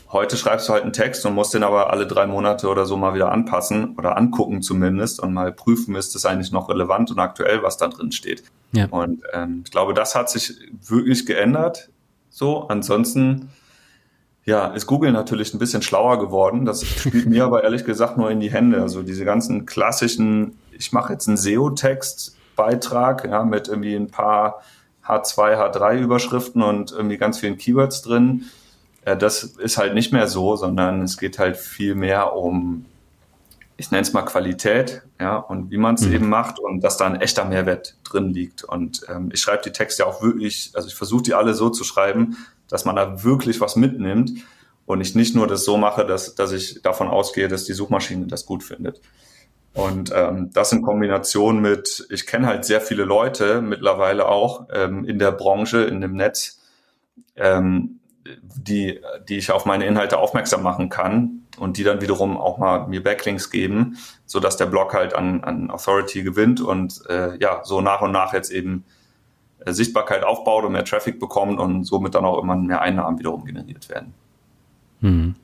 [0.10, 2.96] Heute schreibst du halt einen Text und musst den aber alle drei Monate oder so
[2.96, 7.20] mal wieder anpassen oder angucken zumindest und mal prüfen, ist das eigentlich noch relevant und
[7.20, 8.44] aktuell, was da drin steht.
[8.72, 8.88] Ja.
[8.90, 11.90] Und ähm, ich glaube, das hat sich wirklich geändert.
[12.30, 13.50] So, ansonsten
[14.48, 16.64] ja, ist Google natürlich ein bisschen schlauer geworden.
[16.64, 18.82] Das spielt mir aber ehrlich gesagt nur in die Hände.
[18.82, 24.62] Also diese ganzen klassischen, ich mache jetzt einen SEO-Text-Beitrag ja, mit irgendwie ein paar
[25.06, 28.46] H2, H3-Überschriften und irgendwie ganz vielen Keywords drin.
[29.08, 32.86] Äh, das ist halt nicht mehr so, sondern es geht halt viel mehr um,
[33.78, 36.14] ich nenne es mal Qualität, ja, und wie man es mhm.
[36.14, 38.66] eben macht und dass da ein echter Mehrwert drin liegt.
[38.66, 41.86] Und ähm, ich schreibe die Texte auch wirklich, also ich versuche die alle so zu
[41.86, 42.36] schreiben,
[42.68, 44.32] dass man da wirklich was mitnimmt
[44.86, 48.28] und ich nicht nur das so mache, dass, dass ich davon ausgehe, dass die Suchmaschine
[48.28, 49.00] das gut findet.
[49.74, 55.06] Und ähm, das in Kombination mit, ich kenne halt sehr viele Leute mittlerweile auch ähm,
[55.06, 56.60] in der Branche, in dem Netz,
[57.36, 57.97] ähm,
[58.42, 62.88] die, die ich auf meine Inhalte aufmerksam machen kann und die dann wiederum auch mal
[62.88, 67.62] mir Backlinks geben, so dass der Blog halt an, an Authority gewinnt und äh, ja,
[67.64, 68.86] so nach und nach jetzt eben
[69.66, 73.46] äh, Sichtbarkeit aufbaut und mehr Traffic bekommt und somit dann auch immer mehr Einnahmen wiederum
[73.46, 74.14] generiert werden.
[75.02, 75.36] Hm.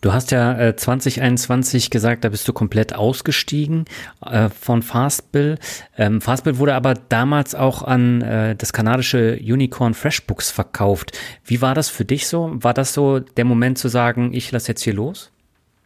[0.00, 3.84] Du hast ja äh, 2021 gesagt, da bist du komplett ausgestiegen
[4.24, 5.58] äh, von Fastbill.
[5.98, 11.18] Ähm, Fastbill wurde aber damals auch an äh, das kanadische Unicorn FreshBooks verkauft.
[11.44, 12.50] Wie war das für dich so?
[12.54, 15.32] War das so der Moment zu sagen, ich lasse jetzt hier los?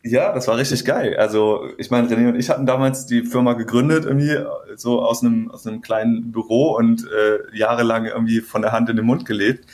[0.04, 1.16] Ja, das war richtig geil.
[1.16, 4.36] Also ich meine, René und ich hatten damals die Firma gegründet, irgendwie
[4.76, 8.96] so aus einem, aus einem kleinen Büro und äh, jahrelang irgendwie von der Hand in
[8.96, 9.64] den Mund gelebt.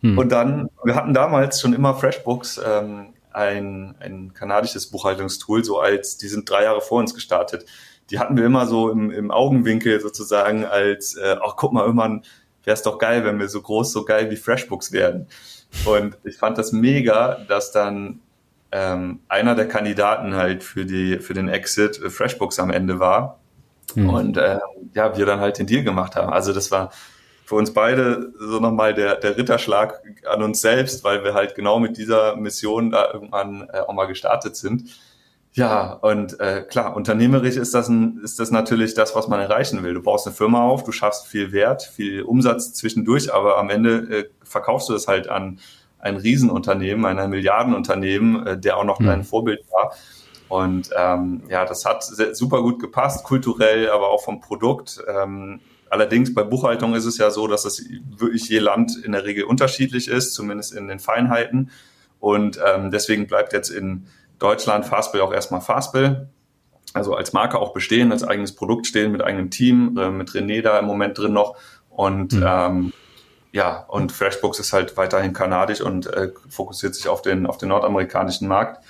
[0.00, 0.16] Hm.
[0.16, 6.16] Und dann, wir hatten damals schon immer FreshBooks, ähm, ein, ein kanadisches Buchhaltungstool, so als,
[6.16, 7.66] die sind drei Jahre vor uns gestartet.
[8.10, 12.22] Die hatten wir immer so im, im Augenwinkel sozusagen als, äh, ach guck mal, irgendwann
[12.64, 15.26] wäre es doch geil, wenn wir so groß, so geil wie FreshBooks werden.
[15.84, 18.20] Und ich fand das mega, dass dann
[18.72, 23.38] ähm, einer der Kandidaten halt für die für den Exit äh, FreshBooks am Ende war
[23.94, 24.10] mhm.
[24.10, 24.58] und äh,
[24.94, 26.32] ja wir dann halt den Deal gemacht haben.
[26.32, 26.90] Also das war
[27.44, 31.78] für uns beide so nochmal der der Ritterschlag an uns selbst, weil wir halt genau
[31.78, 34.84] mit dieser Mission da irgendwann äh, auch mal gestartet sind.
[35.54, 39.82] Ja, und äh, klar, unternehmerisch ist das, ein, ist das natürlich das, was man erreichen
[39.82, 39.92] will.
[39.92, 43.96] Du baust eine Firma auf, du schaffst viel Wert, viel Umsatz zwischendurch, aber am Ende
[44.10, 45.58] äh, verkaufst du es halt an
[45.98, 49.06] ein Riesenunternehmen, ein Milliardenunternehmen, äh, der auch noch mhm.
[49.06, 49.92] dein Vorbild war.
[50.48, 55.02] Und ähm, ja, das hat super gut gepasst, kulturell, aber auch vom Produkt.
[55.06, 55.60] Ähm,
[55.92, 57.84] allerdings bei Buchhaltung ist es ja so, dass es
[58.16, 61.70] wirklich je Land in der Regel unterschiedlich ist, zumindest in den Feinheiten.
[62.18, 64.06] Und ähm, deswegen bleibt jetzt in
[64.38, 66.30] Deutschland Fastbill auch erstmal Fastbill.
[66.94, 70.62] Also als Marke auch bestehen, als eigenes Produkt stehen, mit eigenem Team, äh, mit René
[70.62, 71.56] da im Moment drin noch.
[71.90, 72.44] Und mhm.
[72.46, 72.92] ähm,
[73.52, 77.68] ja, und FreshBooks ist halt weiterhin kanadisch und äh, fokussiert sich auf den, auf den
[77.68, 78.82] nordamerikanischen Markt.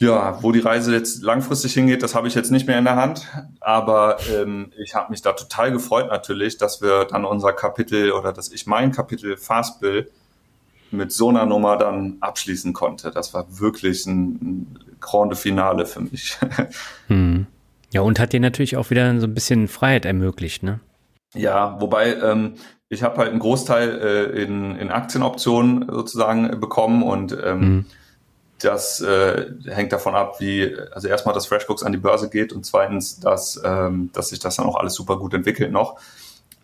[0.00, 2.96] Ja, wo die Reise jetzt langfristig hingeht, das habe ich jetzt nicht mehr in der
[2.96, 3.28] Hand.
[3.60, 8.32] Aber ähm, ich habe mich da total gefreut natürlich, dass wir dann unser Kapitel oder
[8.32, 10.10] dass ich mein Kapitel Fastbill
[10.90, 13.10] mit so einer Nummer dann abschließen konnte.
[13.10, 16.38] Das war wirklich ein, ein grande Finale für mich.
[17.08, 17.46] Hm.
[17.92, 20.78] Ja, und hat dir natürlich auch wieder so ein bisschen Freiheit ermöglicht, ne?
[21.34, 22.54] Ja, wobei ähm,
[22.88, 27.86] ich habe halt einen Großteil äh, in, in Aktienoptionen sozusagen bekommen und ähm, mhm.
[28.60, 32.64] Das äh, hängt davon ab, wie, also erstmal, dass FreshBooks an die Börse geht und
[32.64, 35.98] zweitens, dass, ähm, dass sich das dann auch alles super gut entwickelt noch.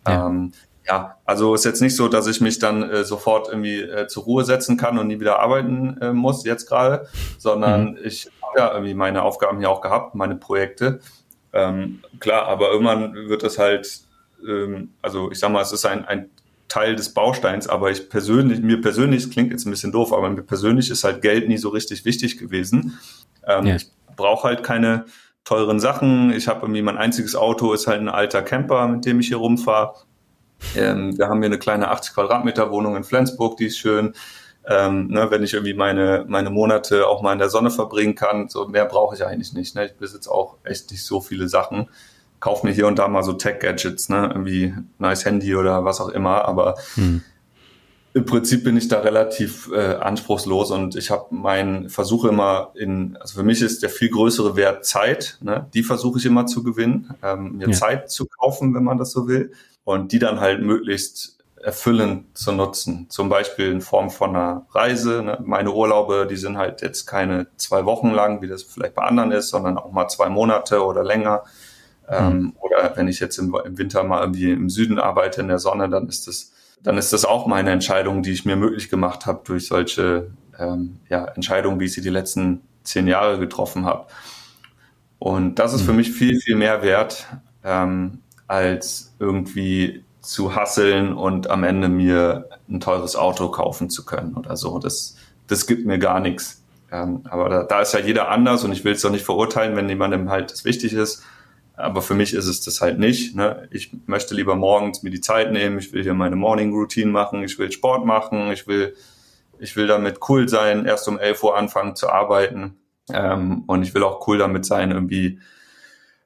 [0.07, 0.27] Ja.
[0.27, 0.53] Ähm,
[0.87, 4.23] ja, also ist jetzt nicht so, dass ich mich dann äh, sofort irgendwie äh, zur
[4.23, 7.99] Ruhe setzen kann und nie wieder arbeiten äh, muss, jetzt gerade, sondern mhm.
[8.03, 11.01] ich habe ja irgendwie meine Aufgaben hier auch gehabt, meine Projekte.
[11.51, 14.07] Ähm, klar, aber irgendwann wird das halt
[14.45, 16.29] ähm, also ich sag mal, es ist ein, ein
[16.67, 20.41] Teil des Bausteins, aber ich persönlich, mir persönlich, klingt jetzt ein bisschen doof, aber mir
[20.41, 22.99] persönlich ist halt Geld nie so richtig wichtig gewesen.
[23.45, 23.75] Ähm, ja.
[23.75, 25.05] Ich brauche halt keine
[25.45, 26.31] teuren Sachen.
[26.33, 29.37] Ich habe irgendwie mein einziges Auto ist halt ein alter Camper, mit dem ich hier
[29.37, 29.93] rumfahre.
[30.75, 34.13] Ähm, wir haben hier eine kleine 80 Quadratmeter Wohnung in Flensburg, die ist schön.
[34.69, 38.49] Ähm, ne, wenn ich irgendwie meine, meine Monate auch mal in der Sonne verbringen kann,
[38.49, 39.75] so mehr brauche ich eigentlich nicht.
[39.75, 39.85] Ne?
[39.85, 41.87] Ich besitze auch echt nicht so viele Sachen.
[42.39, 44.29] Kauf mir hier und da mal so Tech-Gadgets, ne?
[44.31, 47.21] irgendwie nice Handy oder was auch immer, aber hm.
[48.13, 53.17] im Prinzip bin ich da relativ äh, anspruchslos und ich habe meinen Versuche immer in,
[53.17, 55.67] also für mich ist der viel größere Wert Zeit, ne?
[55.73, 57.73] die versuche ich immer zu gewinnen, ähm, mir ja.
[57.73, 59.51] Zeit zu kaufen, wenn man das so will
[59.83, 63.07] und die dann halt möglichst erfüllend zu nutzen.
[63.09, 65.23] Zum Beispiel in Form von einer Reise.
[65.23, 65.37] Ne?
[65.43, 69.31] Meine Urlaube, die sind halt jetzt keine zwei Wochen lang, wie das vielleicht bei anderen
[69.31, 71.43] ist, sondern auch mal zwei Monate oder länger.
[72.09, 72.53] Ähm, mhm.
[72.59, 75.89] oder wenn ich jetzt im, im, Winter mal irgendwie im Süden arbeite in der Sonne,
[75.89, 79.41] dann ist das, dann ist das auch meine Entscheidung, die ich mir möglich gemacht habe
[79.43, 84.07] durch solche ähm, ja, Entscheidungen, wie ich sie die letzten zehn Jahre getroffen habe.
[85.19, 85.85] Und das ist mhm.
[85.85, 87.27] für mich viel, viel mehr wert,
[87.63, 94.35] ähm, als irgendwie zu hasseln und am Ende mir ein teures Auto kaufen zu können
[94.35, 94.79] oder so.
[94.79, 95.15] Das,
[95.47, 96.63] das gibt mir gar nichts.
[96.91, 99.75] Ähm, aber da, da ist ja jeder anders und ich will es doch nicht verurteilen,
[99.75, 101.23] wenn jemandem halt das wichtig ist.
[101.77, 103.35] Aber für mich ist es das halt nicht.
[103.35, 103.67] Ne?
[103.71, 105.77] Ich möchte lieber morgens mir die Zeit nehmen.
[105.77, 107.43] Ich will hier meine Morning Routine machen.
[107.43, 108.51] Ich will Sport machen.
[108.51, 108.95] Ich will,
[109.59, 112.79] ich will damit cool sein, erst um 11 Uhr anfangen zu arbeiten.
[113.13, 115.39] Ähm, und ich will auch cool damit sein, irgendwie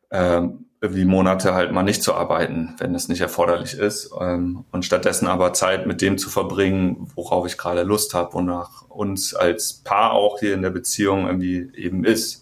[0.10, 4.12] ähm, irgendwie Monate halt mal nicht zu arbeiten, wenn es nicht erforderlich ist.
[4.20, 8.90] Ähm, und stattdessen aber Zeit mit dem zu verbringen, worauf ich gerade Lust habe, wonach
[8.90, 12.41] uns als Paar auch hier in der Beziehung irgendwie eben ist.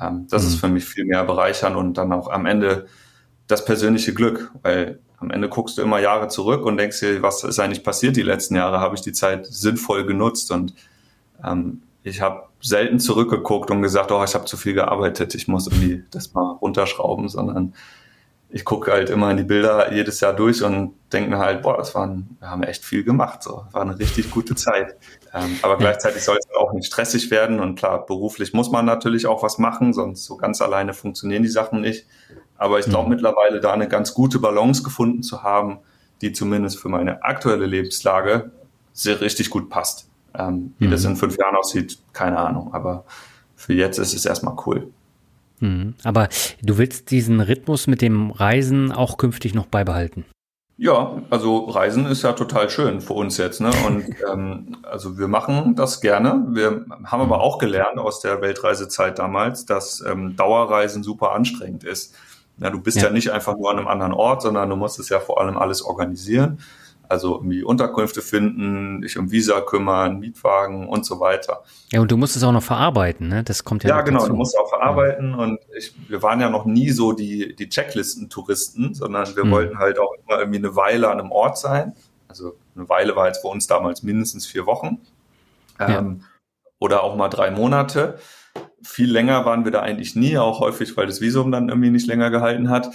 [0.00, 0.48] Ähm, das mhm.
[0.48, 2.86] ist für mich viel mehr bereichern und dann auch am Ende
[3.46, 7.44] das persönliche Glück, weil am Ende guckst du immer Jahre zurück und denkst dir, was
[7.44, 8.80] ist eigentlich passiert die letzten Jahre?
[8.80, 10.50] Habe ich die Zeit sinnvoll genutzt?
[10.50, 10.74] Und
[11.44, 15.66] ähm, ich habe selten zurückgeguckt und gesagt, oh, ich habe zu viel gearbeitet, ich muss
[15.66, 17.74] irgendwie das mal runterschrauben, sondern
[18.52, 21.76] ich gucke halt immer in die Bilder jedes Jahr durch und denke mir halt, boah,
[21.76, 24.96] das waren, wir haben echt viel gemacht, so, war eine richtig gute Zeit.
[25.32, 29.26] Ähm, aber gleichzeitig soll es auch nicht stressig werden und klar, beruflich muss man natürlich
[29.26, 32.06] auch was machen, sonst so ganz alleine funktionieren die Sachen nicht.
[32.56, 33.14] Aber ich glaube mhm.
[33.14, 35.78] mittlerweile da eine ganz gute Balance gefunden zu haben,
[36.20, 38.50] die zumindest für meine aktuelle Lebenslage
[38.92, 40.08] sehr richtig gut passt.
[40.34, 40.90] Ähm, wie mhm.
[40.90, 42.74] das in fünf Jahren aussieht, keine Ahnung.
[42.74, 43.04] Aber
[43.54, 44.90] für jetzt ist es erstmal cool.
[45.60, 45.94] Mhm.
[46.02, 46.28] Aber
[46.62, 50.24] du willst diesen Rhythmus mit dem Reisen auch künftig noch beibehalten?
[50.82, 53.60] Ja, also Reisen ist ja total schön für uns jetzt.
[53.60, 53.70] Ne?
[53.86, 56.46] Und ähm, also wir machen das gerne.
[56.48, 62.14] Wir haben aber auch gelernt aus der Weltreisezeit damals, dass ähm, Dauerreisen super anstrengend ist.
[62.56, 63.04] Ja, du bist ja.
[63.04, 65.58] ja nicht einfach nur an einem anderen Ort, sondern du musst es ja vor allem
[65.58, 66.60] alles organisieren.
[67.10, 71.64] Also irgendwie Unterkünfte finden, dich um Visa kümmern, Mietwagen und so weiter.
[71.90, 73.42] Ja, und du musst es auch noch verarbeiten, ne?
[73.42, 73.90] Das kommt ja.
[73.90, 74.30] Ja, genau, dazu.
[74.30, 75.32] du musst auch verarbeiten.
[75.32, 75.38] Ja.
[75.38, 79.50] Und ich, wir waren ja noch nie so die, die Checklisten-Touristen, sondern wir hm.
[79.50, 81.96] wollten halt auch immer irgendwie eine Weile an einem Ort sein.
[82.28, 85.00] Also eine Weile war jetzt für uns damals mindestens vier Wochen.
[85.80, 85.98] Ja.
[85.98, 86.22] Ähm,
[86.78, 88.20] oder auch mal drei Monate.
[88.84, 92.06] Viel länger waren wir da eigentlich nie, auch häufig, weil das Visum dann irgendwie nicht
[92.06, 92.88] länger gehalten hat.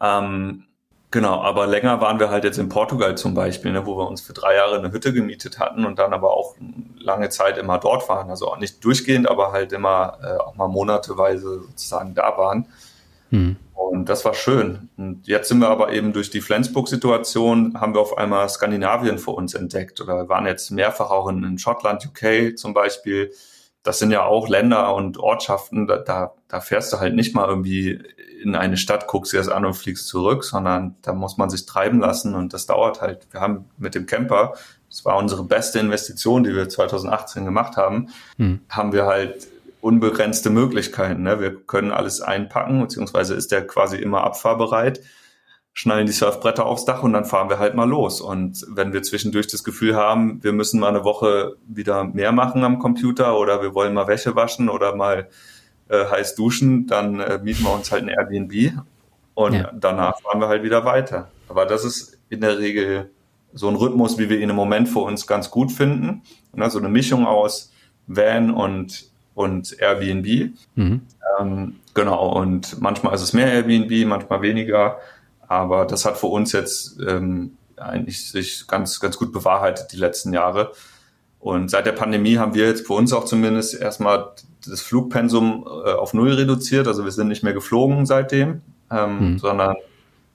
[0.00, 0.66] Ähm,
[1.12, 4.20] Genau, aber länger waren wir halt jetzt in Portugal zum Beispiel, ne, wo wir uns
[4.20, 6.54] für drei Jahre eine Hütte gemietet hatten und dann aber auch
[6.98, 8.30] lange Zeit immer dort waren.
[8.30, 12.66] Also auch nicht durchgehend, aber halt immer äh, auch mal monateweise sozusagen da waren.
[13.30, 13.56] Hm.
[13.74, 14.88] Und das war schön.
[14.96, 19.32] Und jetzt sind wir aber eben durch die Flensburg-Situation, haben wir auf einmal Skandinavien für
[19.32, 23.32] uns entdeckt oder waren jetzt mehrfach auch in, in Schottland, UK zum Beispiel.
[23.82, 27.48] Das sind ja auch Länder und Ortschaften, da, da, da fährst du halt nicht mal
[27.48, 28.00] irgendwie
[28.42, 31.66] in eine Stadt, guckst dir das an und fliegst zurück, sondern da muss man sich
[31.66, 33.26] treiben lassen und das dauert halt.
[33.30, 34.54] Wir haben mit dem Camper,
[34.88, 38.60] das war unsere beste Investition, die wir 2018 gemacht haben, hm.
[38.68, 39.48] haben wir halt
[39.80, 41.22] unbegrenzte Möglichkeiten.
[41.22, 41.40] Ne?
[41.40, 45.00] Wir können alles einpacken, beziehungsweise ist der quasi immer abfahrbereit,
[45.72, 48.20] schnallen die Surfbretter aufs Dach und dann fahren wir halt mal los.
[48.20, 52.64] Und wenn wir zwischendurch das Gefühl haben, wir müssen mal eine Woche wieder mehr machen
[52.64, 55.28] am Computer oder wir wollen mal Wäsche waschen oder mal
[55.90, 58.78] äh, heiß duschen, dann äh, mieten wir uns halt ein Airbnb
[59.34, 59.72] und ja.
[59.74, 61.30] danach fahren wir halt wieder weiter.
[61.48, 63.10] Aber das ist in der Regel
[63.52, 66.22] so ein Rhythmus, wie wir ihn im Moment für uns ganz gut finden.
[66.54, 67.72] Ne, so eine Mischung aus
[68.06, 70.52] Van und, und Airbnb.
[70.76, 71.00] Mhm.
[71.40, 74.98] Ähm, genau, und manchmal ist es mehr Airbnb, manchmal weniger.
[75.48, 80.32] Aber das hat für uns jetzt ähm, eigentlich sich ganz, ganz gut bewahrheitet die letzten
[80.32, 80.72] Jahre.
[81.40, 84.32] Und seit der Pandemie haben wir jetzt für uns auch zumindest erstmal
[84.66, 86.86] das Flugpensum äh, auf Null reduziert.
[86.86, 89.38] Also wir sind nicht mehr geflogen seitdem, ähm, mhm.
[89.38, 89.76] sondern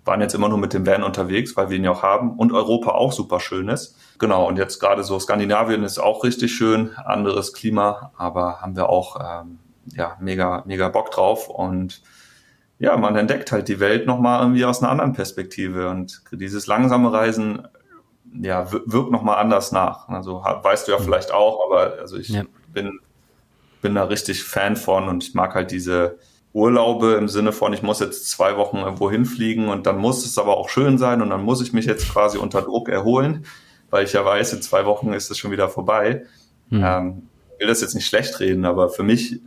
[0.05, 2.53] waren jetzt immer nur mit dem Van unterwegs, weil wir ihn ja auch haben und
[2.53, 3.97] Europa auch super schön ist.
[4.19, 8.89] Genau, und jetzt gerade so Skandinavien ist auch richtig schön, anderes Klima, aber haben wir
[8.89, 9.59] auch ähm,
[9.93, 12.01] ja, mega, mega Bock drauf und
[12.77, 17.11] ja, man entdeckt halt die Welt nochmal irgendwie aus einer anderen Perspektive und dieses langsame
[17.11, 17.67] Reisen,
[18.33, 20.09] ja, wirkt nochmal anders nach.
[20.09, 21.03] Also weißt du ja mhm.
[21.03, 22.43] vielleicht auch, aber also ich ja.
[22.73, 22.99] bin,
[23.85, 26.17] bin da richtig Fan von und ich mag halt diese
[26.53, 30.39] Urlaube im Sinne von, ich muss jetzt zwei Wochen irgendwo hinfliegen und dann muss es
[30.39, 33.45] aber auch schön sein und dann muss ich mich jetzt quasi unter Druck erholen,
[33.91, 36.25] weil ich ja weiß, in zwei Wochen ist es schon wieder vorbei.
[36.71, 36.83] Mhm.
[36.83, 37.23] Ähm,
[37.59, 39.39] will das jetzt nicht schlecht reden, aber für mich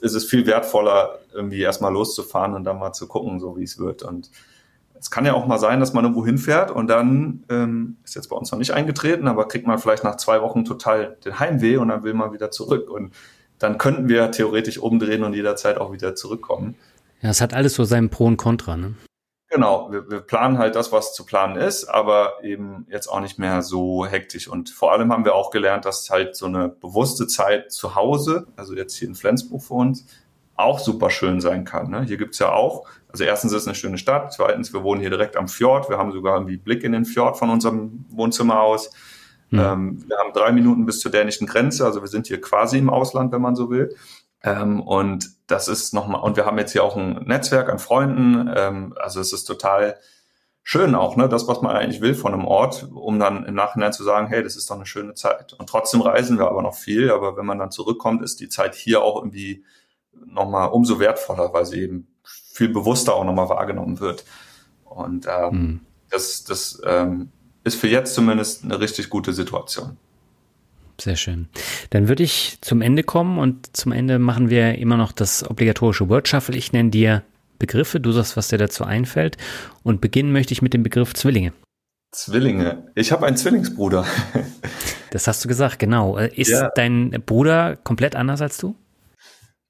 [0.00, 3.78] ist es viel wertvoller, irgendwie erstmal loszufahren und dann mal zu gucken, so wie es
[3.78, 4.02] wird.
[4.02, 4.30] Und
[4.98, 8.28] es kann ja auch mal sein, dass man irgendwo hinfährt und dann ähm, ist jetzt
[8.28, 11.76] bei uns noch nicht eingetreten, aber kriegt man vielleicht nach zwei Wochen total den Heimweh
[11.76, 12.88] und dann will man wieder zurück.
[12.90, 13.12] Und
[13.58, 16.76] dann könnten wir theoretisch umdrehen und jederzeit auch wieder zurückkommen.
[17.20, 18.94] Ja, es hat alles so seinen Pro und Contra, ne?
[19.50, 23.38] Genau, wir, wir planen halt das, was zu planen ist, aber eben jetzt auch nicht
[23.38, 24.46] mehr so hektisch.
[24.46, 28.46] Und vor allem haben wir auch gelernt, dass halt so eine bewusste Zeit zu Hause,
[28.56, 30.04] also jetzt hier in Flensburg für uns,
[30.54, 31.90] auch super schön sein kann.
[31.90, 32.02] Ne?
[32.02, 35.08] Hier gibt's ja auch, also erstens ist es eine schöne Stadt, zweitens, wir wohnen hier
[35.08, 38.90] direkt am Fjord, wir haben sogar irgendwie Blick in den Fjord von unserem Wohnzimmer aus.
[39.50, 39.58] Mhm.
[39.58, 42.90] Ähm, wir haben drei Minuten bis zur dänischen Grenze, also wir sind hier quasi im
[42.90, 43.94] Ausland, wenn man so will.
[44.42, 48.50] Ähm, und das ist nochmal, und wir haben jetzt hier auch ein Netzwerk an Freunden.
[48.54, 49.96] Ähm, also es ist total
[50.62, 53.92] schön auch, ne, das, was man eigentlich will von einem Ort, um dann im Nachhinein
[53.92, 55.54] zu sagen, hey, das ist doch eine schöne Zeit.
[55.54, 58.74] Und trotzdem reisen wir aber noch viel, aber wenn man dann zurückkommt, ist die Zeit
[58.74, 59.64] hier auch irgendwie
[60.12, 64.24] nochmal umso wertvoller, weil sie eben viel bewusster auch nochmal wahrgenommen wird.
[64.84, 65.80] Und ähm, mhm.
[66.10, 67.32] das, das ähm,
[67.68, 69.96] ist für jetzt zumindest eine richtig gute Situation.
[71.00, 71.48] Sehr schön.
[71.90, 76.08] Dann würde ich zum Ende kommen und zum Ende machen wir immer noch das obligatorische
[76.08, 76.56] Word Shuffle.
[76.56, 77.22] Ich nenne dir
[77.60, 79.36] Begriffe, du sagst, was dir dazu einfällt.
[79.84, 81.52] Und beginnen möchte ich mit dem Begriff Zwillinge.
[82.12, 82.90] Zwillinge.
[82.94, 84.04] Ich habe einen Zwillingsbruder.
[85.10, 86.18] Das hast du gesagt, genau.
[86.18, 86.68] Äh, ist ja.
[86.74, 88.76] dein Bruder komplett anders als du?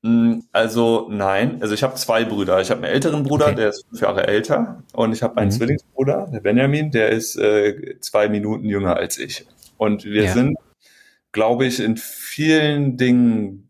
[0.03, 2.61] Mm, also nein, also ich habe zwei Brüder.
[2.61, 3.55] Ich habe einen älteren Bruder, okay.
[3.57, 5.55] der ist fünf Jahre älter, und ich habe einen mhm.
[5.55, 9.47] Zwillingsbruder, der Benjamin, der ist äh, zwei Minuten jünger als ich.
[9.77, 10.33] Und wir ja.
[10.33, 10.57] sind
[11.33, 13.69] glaube ich, in vielen Dingen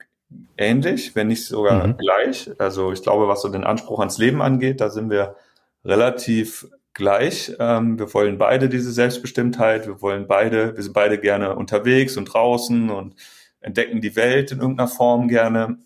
[0.57, 1.97] ähnlich, wenn nicht sogar mhm.
[1.97, 2.51] gleich.
[2.59, 5.37] Also ich glaube, was so den Anspruch ans Leben angeht, da sind wir
[5.85, 7.53] relativ gleich.
[7.59, 12.27] Ähm, wir wollen beide diese Selbstbestimmtheit, wir wollen beide, wir sind beide gerne unterwegs und
[12.27, 13.15] draußen und
[13.61, 15.79] entdecken die Welt in irgendeiner Form gerne.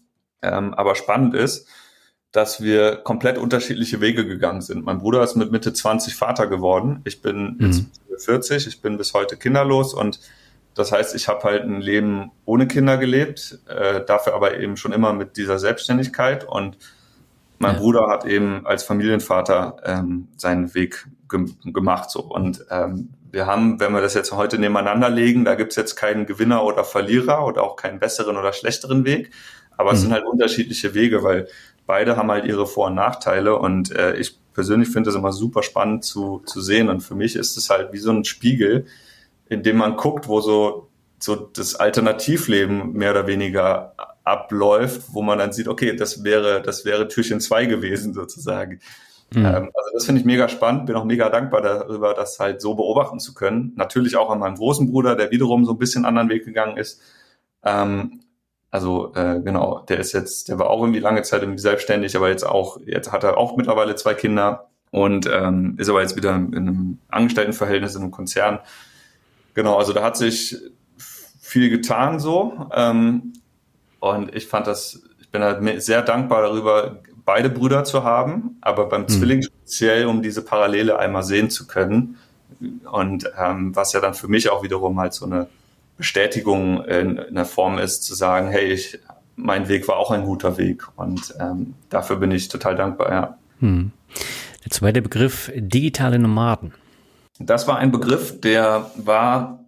[0.43, 1.69] Ähm, aber spannend ist,
[2.33, 4.85] dass wir komplett unterschiedliche Wege gegangen sind.
[4.85, 7.01] Mein Bruder ist mit Mitte 20 Vater geworden.
[7.05, 7.91] Ich bin mhm.
[8.19, 10.21] 40, ich bin bis heute kinderlos und
[10.75, 14.93] das heißt, ich habe halt ein Leben ohne Kinder gelebt, äh, dafür aber eben schon
[14.93, 16.45] immer mit dieser Selbstständigkeit.
[16.45, 16.79] Und
[17.59, 17.81] mein ja.
[17.81, 22.11] Bruder hat eben als Familienvater ähm, seinen Weg ge gemacht.
[22.11, 22.21] So.
[22.21, 26.25] Und ähm, wir haben, wenn wir das jetzt heute nebeneinander legen, da gibt's jetzt keinen
[26.25, 29.31] Gewinner oder Verlierer oder auch keinen besseren oder schlechteren Weg.
[29.77, 29.97] Aber mhm.
[29.97, 31.49] es sind halt unterschiedliche Wege, weil
[31.87, 33.59] beide haben halt ihre Vor- und Nachteile.
[33.59, 36.89] Und äh, ich persönlich finde es immer super spannend zu, zu sehen.
[36.89, 38.87] Und für mich ist es halt wie so ein Spiegel,
[39.49, 43.95] in dem man guckt, wo so, so das Alternativleben mehr oder weniger
[44.25, 48.81] abläuft, wo man dann sieht, okay, das wäre, das wäre Türchen zwei gewesen sozusagen.
[49.35, 49.45] Mhm.
[49.45, 52.75] Ähm, also das finde ich mega spannend, bin auch mega dankbar darüber, das halt so
[52.75, 53.73] beobachten zu können.
[53.77, 57.01] Natürlich auch an meinem großen Bruder, der wiederum so ein bisschen anderen Weg gegangen ist.
[57.65, 58.21] Ähm,
[58.73, 62.29] also äh, genau, der ist jetzt, der war auch irgendwie lange Zeit irgendwie selbstständig, aber
[62.29, 66.35] jetzt auch, jetzt hat er auch mittlerweile zwei Kinder und ähm, ist aber jetzt wieder
[66.35, 68.59] in einem Angestelltenverhältnis in einem Konzern
[69.55, 70.57] Genau, also da hat sich
[71.41, 72.67] viel getan so.
[72.73, 73.35] Ähm,
[74.01, 78.89] und ich fand das, ich bin halt sehr dankbar darüber, beide Brüder zu haben, aber
[78.89, 79.09] beim mhm.
[79.09, 82.19] Zwilling speziell, um diese Parallele einmal sehen zu können.
[82.91, 85.49] Und ähm, was ja dann für mich auch wiederum halt so eine
[86.03, 88.99] Bestätigung in, in der Form ist, zu sagen, hey, ich,
[89.37, 90.89] mein Weg war auch ein guter Weg.
[90.97, 93.39] Und ähm, dafür bin ich total dankbar, ja.
[93.61, 93.93] Hm.
[94.65, 96.75] Der zweite Begriff, digitale Nomaden.
[97.39, 99.65] Das war ein Begriff, der war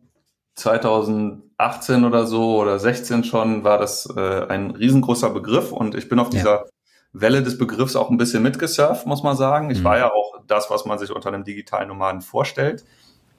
[0.56, 6.18] 2018 oder so oder 16 schon, war das äh, ein riesengroßer Begriff und ich bin
[6.18, 6.64] auf dieser ja.
[7.12, 9.70] Welle des Begriffs auch ein bisschen mitgesurft, muss man sagen.
[9.70, 9.84] Ich mhm.
[9.84, 12.84] war ja auch das, was man sich unter einem digitalen Nomaden vorstellt.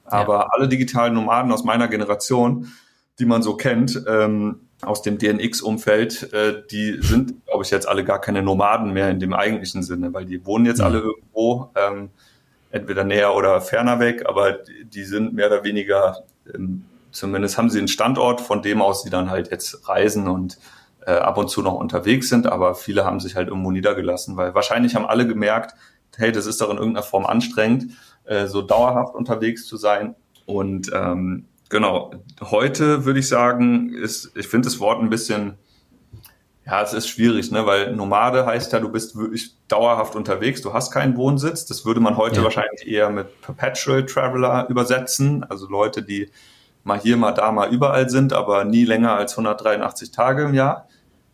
[0.06, 0.48] Aber ja.
[0.50, 2.72] alle digitalen Nomaden aus meiner Generation,
[3.18, 8.04] die man so kennt, ähm, aus dem DNX-Umfeld, äh, die sind, glaube ich, jetzt alle
[8.04, 11.70] gar keine Nomaden mehr in dem eigentlichen Sinne, weil die wohnen jetzt alle irgendwo.
[11.74, 12.10] Ähm,
[12.70, 17.78] entweder näher oder ferner weg, aber die sind mehr oder weniger, ähm, zumindest haben sie
[17.78, 20.58] einen Standort, von dem aus sie dann halt jetzt reisen und
[21.06, 24.54] äh, ab und zu noch unterwegs sind, aber viele haben sich halt irgendwo niedergelassen, weil
[24.54, 25.74] wahrscheinlich haben alle gemerkt,
[26.16, 27.92] hey, das ist doch in irgendeiner Form anstrengend,
[28.24, 30.14] äh, so dauerhaft unterwegs zu sein.
[30.46, 35.58] Und ähm, genau, heute würde ich sagen, ist, ich finde das Wort ein bisschen
[36.66, 37.64] Ja, es ist schwierig, ne?
[37.64, 41.64] weil Nomade heißt ja, du bist wirklich dauerhaft unterwegs, du hast keinen Wohnsitz.
[41.64, 42.44] Das würde man heute ja.
[42.44, 46.28] wahrscheinlich eher mit Perpetual Traveler übersetzen, also Leute, die
[46.82, 50.88] mal hier, mal da, mal überall sind, aber nie länger als 183 Tage im Jahr,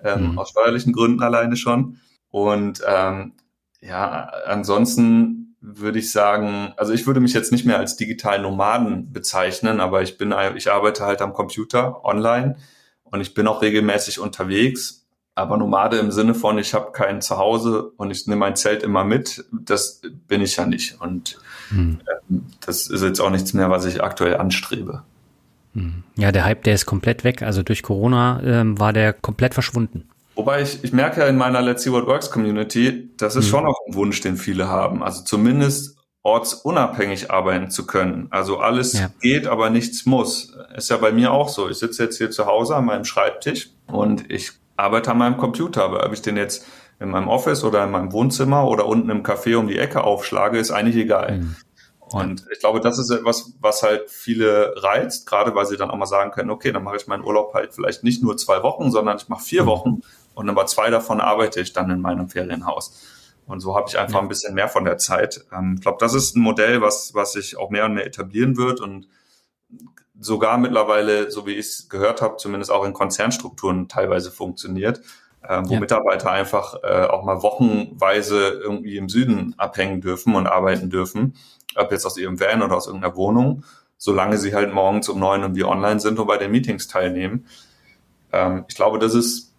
[0.04, 0.38] ähm, mhm.
[0.38, 1.98] aus steuerlichen Gründen alleine schon.
[2.30, 3.32] Und ähm,
[3.80, 9.12] ja, ansonsten würde ich sagen, also ich würde mich jetzt nicht mehr als digitalen Nomaden
[9.12, 12.56] bezeichnen, aber ich bin, ich arbeite halt am Computer online
[13.04, 15.02] und ich bin auch regelmäßig unterwegs
[15.34, 19.04] aber Nomade im Sinne von, ich habe kein Zuhause und ich nehme mein Zelt immer
[19.04, 21.00] mit, das bin ich ja nicht.
[21.00, 21.38] Und
[21.70, 22.00] hm.
[22.06, 25.02] äh, das ist jetzt auch nichts mehr, was ich aktuell anstrebe.
[25.74, 26.02] Hm.
[26.16, 27.42] Ja, der Hype, der ist komplett weg.
[27.42, 30.08] Also durch Corona ähm, war der komplett verschwunden.
[30.34, 33.50] Wobei ich, ich merke ja in meiner Let's See What Works Community, das ist hm.
[33.50, 35.02] schon auch ein Wunsch, den viele haben.
[35.02, 38.28] Also zumindest ortsunabhängig arbeiten zu können.
[38.30, 39.10] Also alles ja.
[39.20, 40.56] geht, aber nichts muss.
[40.76, 41.68] Ist ja bei mir auch so.
[41.68, 45.82] Ich sitze jetzt hier zu Hause an meinem Schreibtisch und ich arbeite an meinem Computer.
[45.84, 46.64] Aber ob ich den jetzt
[47.00, 50.58] in meinem Office oder in meinem Wohnzimmer oder unten im Café um die Ecke aufschlage,
[50.58, 51.38] ist eigentlich egal.
[51.38, 51.56] Mhm.
[52.12, 55.96] Und ich glaube, das ist etwas, was halt viele reizt, gerade weil sie dann auch
[55.96, 58.90] mal sagen können, okay, dann mache ich meinen Urlaub halt vielleicht nicht nur zwei Wochen,
[58.90, 59.66] sondern ich mache vier mhm.
[59.66, 60.02] Wochen
[60.34, 63.00] und aber zwei davon arbeite ich dann in meinem Ferienhaus.
[63.46, 65.44] Und so habe ich einfach ein bisschen mehr von der Zeit.
[65.52, 68.56] Ähm, ich glaube, das ist ein Modell, was, was sich auch mehr und mehr etablieren
[68.56, 69.08] wird und
[70.18, 75.00] sogar mittlerweile, so wie ich es gehört habe, zumindest auch in Konzernstrukturen teilweise funktioniert,
[75.42, 75.80] äh, wo ja.
[75.80, 81.34] Mitarbeiter einfach äh, auch mal wochenweise irgendwie im Süden abhängen dürfen und arbeiten dürfen,
[81.74, 83.64] ob jetzt aus ihrem Van oder aus irgendeiner Wohnung,
[83.98, 87.46] solange sie halt morgens um neun und wir online sind und bei den Meetings teilnehmen.
[88.32, 89.51] Ähm, ich glaube, das ist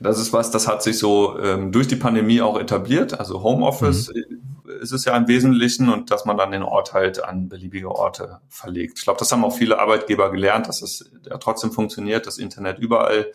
[0.00, 3.18] das ist was, das hat sich so ähm, durch die Pandemie auch etabliert.
[3.18, 4.40] Also Homeoffice mhm
[4.80, 8.40] ist es ja im Wesentlichen und dass man dann den Ort halt an beliebige Orte
[8.48, 8.98] verlegt.
[8.98, 12.78] Ich glaube, das haben auch viele Arbeitgeber gelernt, dass es ja trotzdem funktioniert, dass Internet
[12.78, 13.26] überall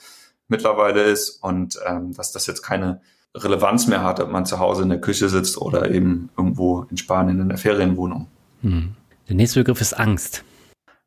[0.47, 3.01] mittlerweile ist und ähm, dass das jetzt keine
[3.35, 6.97] Relevanz mehr hat, ob man zu Hause in der Küche sitzt oder eben irgendwo in
[6.97, 8.27] Spanien in der Ferienwohnung.
[8.61, 8.95] Hm.
[9.27, 10.43] Der nächste Begriff ist Angst.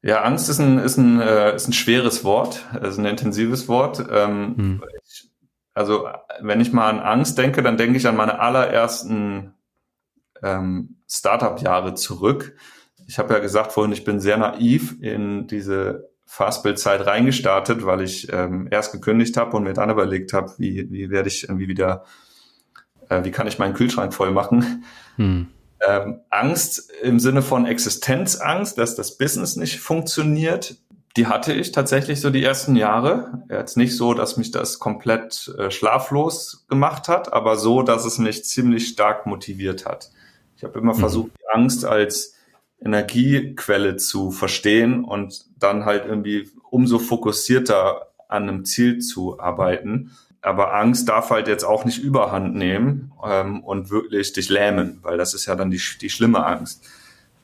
[0.02, 4.04] Ja, Angst ist ein, ist ein, äh, ist ein schweres Wort, ist ein intensives Wort.
[4.11, 4.84] Ähm, hm.
[5.04, 5.27] ich,
[5.78, 6.08] also
[6.40, 9.54] wenn ich mal an Angst denke, dann denke ich an meine allerersten
[10.42, 12.56] ähm, Startup-Jahre zurück.
[13.06, 18.30] Ich habe ja gesagt vorhin, ich bin sehr naiv in diese Fastbill-Zeit reingestartet, weil ich
[18.32, 22.04] ähm, erst gekündigt habe und mir dann überlegt habe, wie, wie werde ich irgendwie wieder,
[23.08, 24.84] äh, wie kann ich meinen Kühlschrank voll machen.
[25.14, 25.46] Hm.
[25.80, 30.74] Ähm, Angst im Sinne von Existenzangst, dass das Business nicht funktioniert,
[31.18, 33.42] die hatte ich tatsächlich so die ersten Jahre.
[33.50, 38.18] Jetzt nicht so, dass mich das komplett äh, schlaflos gemacht hat, aber so, dass es
[38.18, 40.12] mich ziemlich stark motiviert hat.
[40.56, 40.98] Ich habe immer mhm.
[41.00, 42.34] versucht, die Angst als
[42.80, 50.12] Energiequelle zu verstehen und dann halt irgendwie umso fokussierter an einem Ziel zu arbeiten.
[50.40, 55.18] Aber Angst darf halt jetzt auch nicht überhand nehmen ähm, und wirklich dich lähmen, weil
[55.18, 56.86] das ist ja dann die, die schlimme Angst.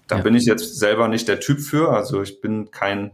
[0.07, 0.23] Da ja.
[0.23, 1.89] bin ich jetzt selber nicht der Typ für.
[1.89, 3.11] Also ich bin kein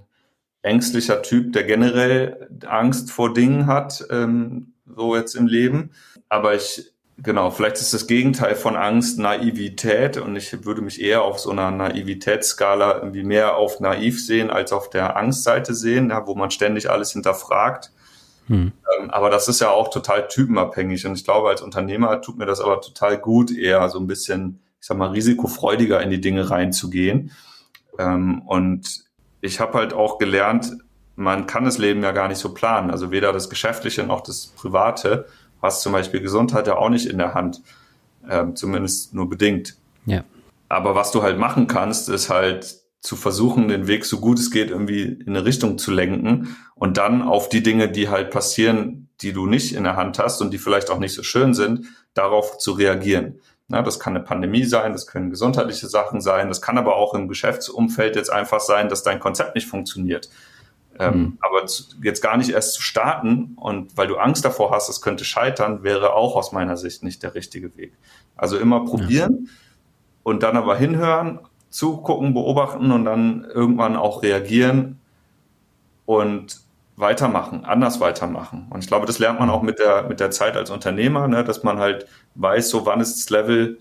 [0.63, 5.91] ängstlicher Typ, der generell Angst vor Dingen hat, ähm, so jetzt im Leben.
[6.29, 6.93] Aber ich
[7.23, 11.51] Genau, vielleicht ist das Gegenteil von Angst Naivität und ich würde mich eher auf so
[11.51, 16.51] einer Naivitätsskala irgendwie mehr auf naiv sehen als auf der Angstseite sehen, ja, wo man
[16.51, 17.93] ständig alles hinterfragt.
[18.47, 18.73] Hm.
[18.99, 22.47] Ähm, aber das ist ja auch total typenabhängig und ich glaube, als Unternehmer tut mir
[22.47, 26.49] das aber total gut, eher so ein bisschen, ich sag mal, risikofreudiger in die Dinge
[26.49, 27.33] reinzugehen.
[27.99, 29.05] Ähm, und
[29.41, 30.77] ich habe halt auch gelernt,
[31.17, 34.49] man kann das Leben ja gar nicht so planen, also weder das Geschäftliche noch das
[34.57, 35.27] Private
[35.63, 37.63] hast zum Beispiel Gesundheit ja auch nicht in der Hand,
[38.29, 39.77] ähm, zumindest nur bedingt.
[40.07, 40.25] Ja.
[40.69, 44.51] Aber was du halt machen kannst, ist halt zu versuchen, den Weg so gut es
[44.51, 49.09] geht irgendwie in eine Richtung zu lenken und dann auf die Dinge, die halt passieren,
[49.23, 51.87] die du nicht in der Hand hast und die vielleicht auch nicht so schön sind,
[52.15, 53.41] darauf zu reagieren.
[53.71, 57.15] Na, das kann eine Pandemie sein, das können gesundheitliche Sachen sein, das kann aber auch
[57.15, 60.29] im Geschäftsumfeld jetzt einfach sein, dass dein Konzept nicht funktioniert.
[60.99, 61.39] Ähm, mhm.
[61.41, 61.65] Aber
[62.03, 65.85] jetzt gar nicht erst zu starten und weil du Angst davor hast, es könnte scheitern,
[65.85, 67.93] wäre auch aus meiner Sicht nicht der richtige Weg.
[68.37, 69.51] Also immer probieren ja.
[70.25, 74.99] und dann aber hinhören, zugucken, beobachten und dann irgendwann auch reagieren
[76.07, 76.61] und
[77.01, 78.67] weitermachen, anders weitermachen.
[78.71, 81.45] Und ich glaube, das lernt man auch mit der, mit der Zeit als Unternehmer, ne,
[81.45, 83.79] dass man halt weiß, so wann ist das Level,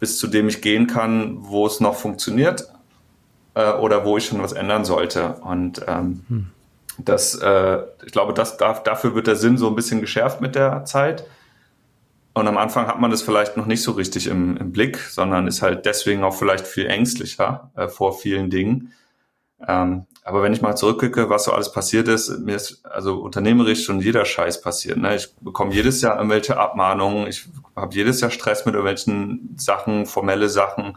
[0.00, 2.72] bis zu dem ich gehen kann, wo es noch funktioniert
[3.54, 5.34] äh, oder wo ich schon was ändern sollte.
[5.42, 6.46] Und ähm, hm.
[6.98, 10.54] das, äh, ich glaube, das darf, dafür wird der Sinn so ein bisschen geschärft mit
[10.54, 11.24] der Zeit.
[12.34, 15.46] Und am Anfang hat man das vielleicht noch nicht so richtig im, im Blick, sondern
[15.46, 18.92] ist halt deswegen auch vielleicht viel ängstlicher äh, vor vielen Dingen.
[19.68, 23.84] Ähm, aber wenn ich mal zurückgucke, was so alles passiert ist, mir ist also unternehmerisch
[23.84, 24.98] schon jeder Scheiß passiert.
[24.98, 25.16] Ne?
[25.16, 30.48] Ich bekomme jedes Jahr irgendwelche Abmahnungen, ich habe jedes Jahr Stress mit irgendwelchen Sachen, formelle
[30.48, 30.96] Sachen.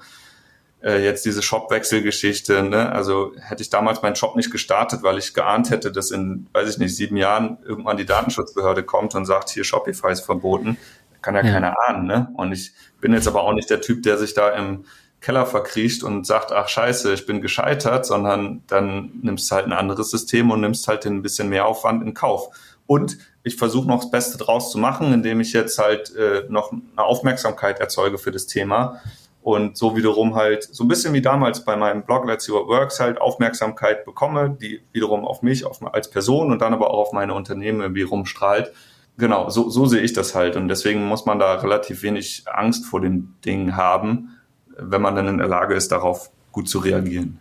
[0.83, 2.61] Äh, jetzt diese Shopwechselgeschichte.
[2.61, 2.91] Ne?
[2.91, 6.69] Also hätte ich damals meinen Shop nicht gestartet, weil ich geahnt hätte, dass in, weiß
[6.69, 10.77] ich nicht, sieben Jahren irgendwann die Datenschutzbehörde kommt und sagt, hier Shopify ist verboten,
[11.23, 11.51] kann ja, ja.
[11.51, 12.05] keiner ahnen.
[12.05, 12.29] Ne?
[12.37, 14.85] Und ich bin jetzt aber auch nicht der Typ, der sich da im
[15.25, 19.73] Keller verkriecht und sagt, ach scheiße, ich bin gescheitert, sondern dann nimmst du halt ein
[19.73, 22.49] anderes System und nimmst halt ein bisschen mehr Aufwand in Kauf.
[22.85, 26.71] Und ich versuche noch das Beste draus zu machen, indem ich jetzt halt äh, noch
[26.71, 29.01] eine Aufmerksamkeit erzeuge für das Thema
[29.41, 32.67] und so wiederum halt so ein bisschen wie damals bei meinem Blog Let's See What
[32.67, 36.99] Works halt Aufmerksamkeit bekomme, die wiederum auf mich auf, als Person und dann aber auch
[36.99, 38.73] auf meine Unternehmen irgendwie rumstrahlt.
[39.17, 42.85] Genau, so, so sehe ich das halt und deswegen muss man da relativ wenig Angst
[42.85, 44.34] vor den Dingen haben,
[44.77, 47.39] wenn man dann in der Lage ist, darauf gut zu reagieren.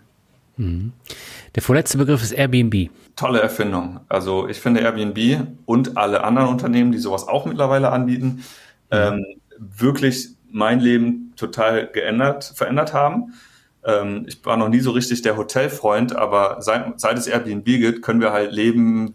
[0.57, 0.93] Mhm.
[1.55, 2.91] Der vorletzte Begriff ist Airbnb.
[3.17, 4.01] Tolle Erfindung.
[4.09, 8.43] Also ich finde Airbnb und alle anderen Unternehmen, die sowas auch mittlerweile anbieten, mhm.
[8.91, 9.25] ähm,
[9.59, 13.35] wirklich mein Leben total geändert, verändert haben.
[13.85, 18.03] Ähm, ich war noch nie so richtig der Hotelfreund, aber seit, seit es Airbnb gibt,
[18.03, 19.15] können wir halt leben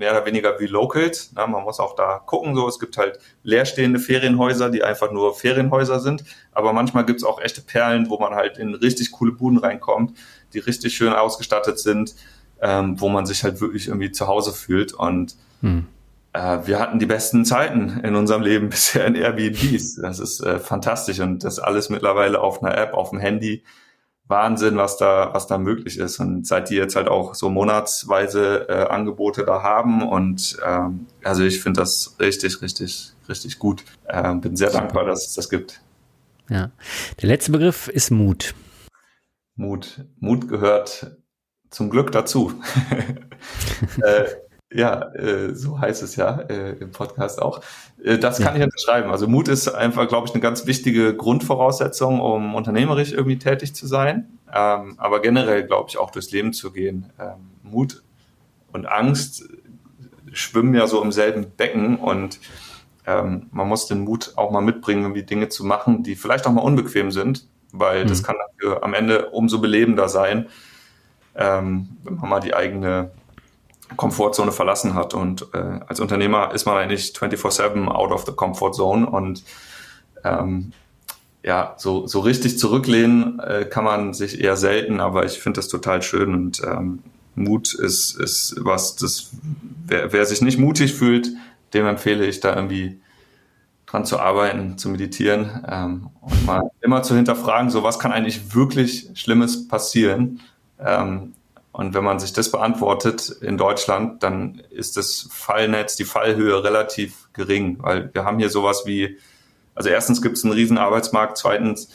[0.00, 1.30] mehr oder weniger wie Locals.
[1.34, 2.54] Na, man muss auch da gucken.
[2.54, 6.24] So, es gibt halt leerstehende Ferienhäuser, die einfach nur Ferienhäuser sind.
[6.52, 10.16] Aber manchmal gibt es auch echte Perlen, wo man halt in richtig coole Buden reinkommt,
[10.54, 12.14] die richtig schön ausgestattet sind,
[12.62, 14.94] ähm, wo man sich halt wirklich irgendwie zu Hause fühlt.
[14.94, 15.86] Und hm.
[16.32, 19.96] äh, wir hatten die besten Zeiten in unserem Leben bisher in Airbnbs.
[19.96, 23.62] Das ist äh, fantastisch und das alles mittlerweile auf einer App, auf dem Handy.
[24.30, 26.20] Wahnsinn, was da, was da möglich ist.
[26.20, 31.42] Und seit die jetzt halt auch so monatsweise äh, Angebote da haben und ähm, also
[31.42, 33.84] ich finde das richtig, richtig, richtig gut.
[34.08, 35.80] Ähm, bin sehr dankbar, dass es das gibt.
[36.48, 36.70] Ja.
[37.20, 38.54] Der letzte Begriff ist Mut.
[39.56, 40.04] Mut.
[40.18, 41.16] Mut gehört
[41.70, 42.52] zum Glück dazu.
[44.02, 44.24] äh,
[44.72, 47.60] ja, äh, so heißt es ja äh, im Podcast auch.
[48.02, 48.60] Äh, das kann ja.
[48.60, 49.10] ich unterschreiben.
[49.10, 53.86] Also Mut ist einfach, glaube ich, eine ganz wichtige Grundvoraussetzung, um unternehmerisch irgendwie tätig zu
[53.86, 54.38] sein.
[54.52, 57.10] Ähm, aber generell, glaube ich, auch durchs Leben zu gehen.
[57.18, 58.02] Ähm, Mut
[58.72, 59.48] und Angst
[60.32, 62.38] schwimmen ja so im selben Becken und
[63.06, 66.52] ähm, man muss den Mut auch mal mitbringen, irgendwie Dinge zu machen, die vielleicht auch
[66.52, 68.08] mal unbequem sind, weil mhm.
[68.08, 70.46] das kann dafür am Ende umso belebender sein,
[71.34, 73.10] ähm, wenn man mal die eigene
[73.96, 75.14] Komfortzone verlassen hat.
[75.14, 79.08] Und äh, als Unternehmer ist man eigentlich 24-7 out of the comfort zone.
[79.08, 79.42] Und
[80.24, 80.72] ähm,
[81.42, 85.68] ja, so, so richtig zurücklehnen äh, kann man sich eher selten, aber ich finde das
[85.68, 86.34] total schön.
[86.34, 87.00] Und ähm,
[87.34, 89.30] Mut ist, ist was, das,
[89.86, 91.28] wer, wer sich nicht mutig fühlt,
[91.72, 93.00] dem empfehle ich da irgendwie
[93.86, 98.54] dran zu arbeiten, zu meditieren ähm, und mal immer zu hinterfragen, so was kann eigentlich
[98.54, 100.40] wirklich Schlimmes passieren?
[100.78, 101.34] Ähm,
[101.72, 107.28] und wenn man sich das beantwortet in Deutschland, dann ist das Fallnetz, die Fallhöhe relativ
[107.32, 109.18] gering, weil wir haben hier sowas wie,
[109.74, 111.90] also erstens gibt es einen riesen Arbeitsmarkt, zweitens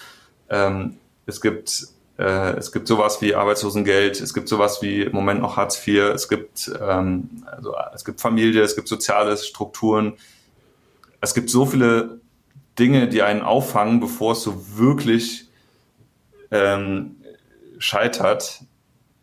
[0.50, 5.42] ähm, es gibt äh, es gibt sowas wie Arbeitslosengeld, es gibt sowas wie im Moment
[5.42, 10.14] noch Hartz IV, es gibt ähm, also es gibt Familie, es gibt soziale Strukturen,
[11.20, 12.22] es gibt so viele
[12.80, 15.50] Dinge, die einen auffangen, bevor es so wirklich
[16.52, 17.18] ähm,
[17.78, 18.62] scheitert,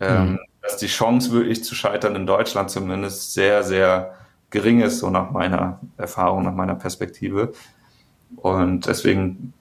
[0.02, 0.38] ähm, mhm.
[0.62, 4.14] dass die Chance wirklich zu scheitern in Deutschland zumindest sehr, sehr
[4.50, 7.52] gering ist, so nach meiner Erfahrung, nach meiner Perspektive.
[8.36, 9.52] Und deswegen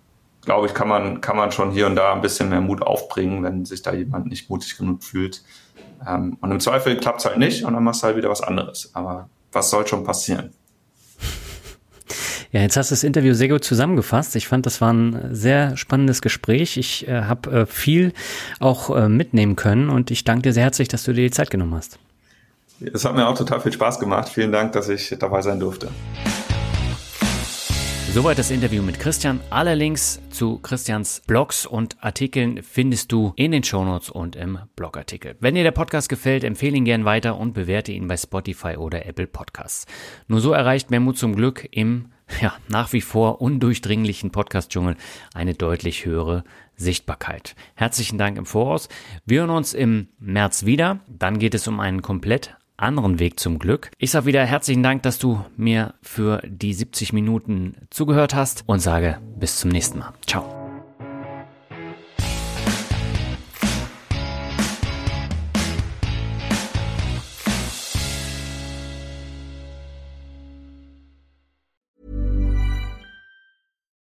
[0.41, 3.43] glaube ich, kann man, kann man schon hier und da ein bisschen mehr Mut aufbringen,
[3.43, 5.43] wenn sich da jemand nicht mutig genug fühlt.
[6.07, 8.41] Ähm, und im Zweifel klappt es halt nicht und dann machst du halt wieder was
[8.41, 8.91] anderes.
[8.93, 10.53] Aber was soll schon passieren?
[12.51, 14.35] Ja, jetzt hast du das Interview sehr gut zusammengefasst.
[14.35, 16.75] Ich fand, das war ein sehr spannendes Gespräch.
[16.75, 18.11] Ich äh, habe äh, viel
[18.59, 21.49] auch äh, mitnehmen können und ich danke dir sehr herzlich, dass du dir die Zeit
[21.49, 21.97] genommen hast.
[22.93, 24.27] Es hat mir auch total viel Spaß gemacht.
[24.27, 25.89] Vielen Dank, dass ich dabei sein durfte.
[28.13, 29.39] Soweit das Interview mit Christian.
[29.49, 35.37] Alle Links zu Christians Blogs und Artikeln findest du in den Shownotes und im Blogartikel.
[35.39, 39.05] Wenn dir der Podcast gefällt, empfehle ihn gern weiter und bewerte ihn bei Spotify oder
[39.05, 39.85] Apple Podcasts.
[40.27, 42.07] Nur so erreicht Mehmut zum Glück im
[42.41, 44.95] ja, nach wie vor undurchdringlichen Podcast-Dschungel
[45.33, 46.43] eine deutlich höhere
[46.75, 47.55] Sichtbarkeit.
[47.75, 48.89] Herzlichen Dank im Voraus.
[49.25, 50.99] Wir hören uns im März wieder.
[51.07, 53.91] Dann geht es um einen komplett anderen Weg zum Glück.
[53.97, 58.79] Ich sage wieder herzlichen Dank, dass du mir für die 70 Minuten zugehört hast und
[58.79, 60.13] sage bis zum nächsten Mal.
[60.25, 60.60] Ciao.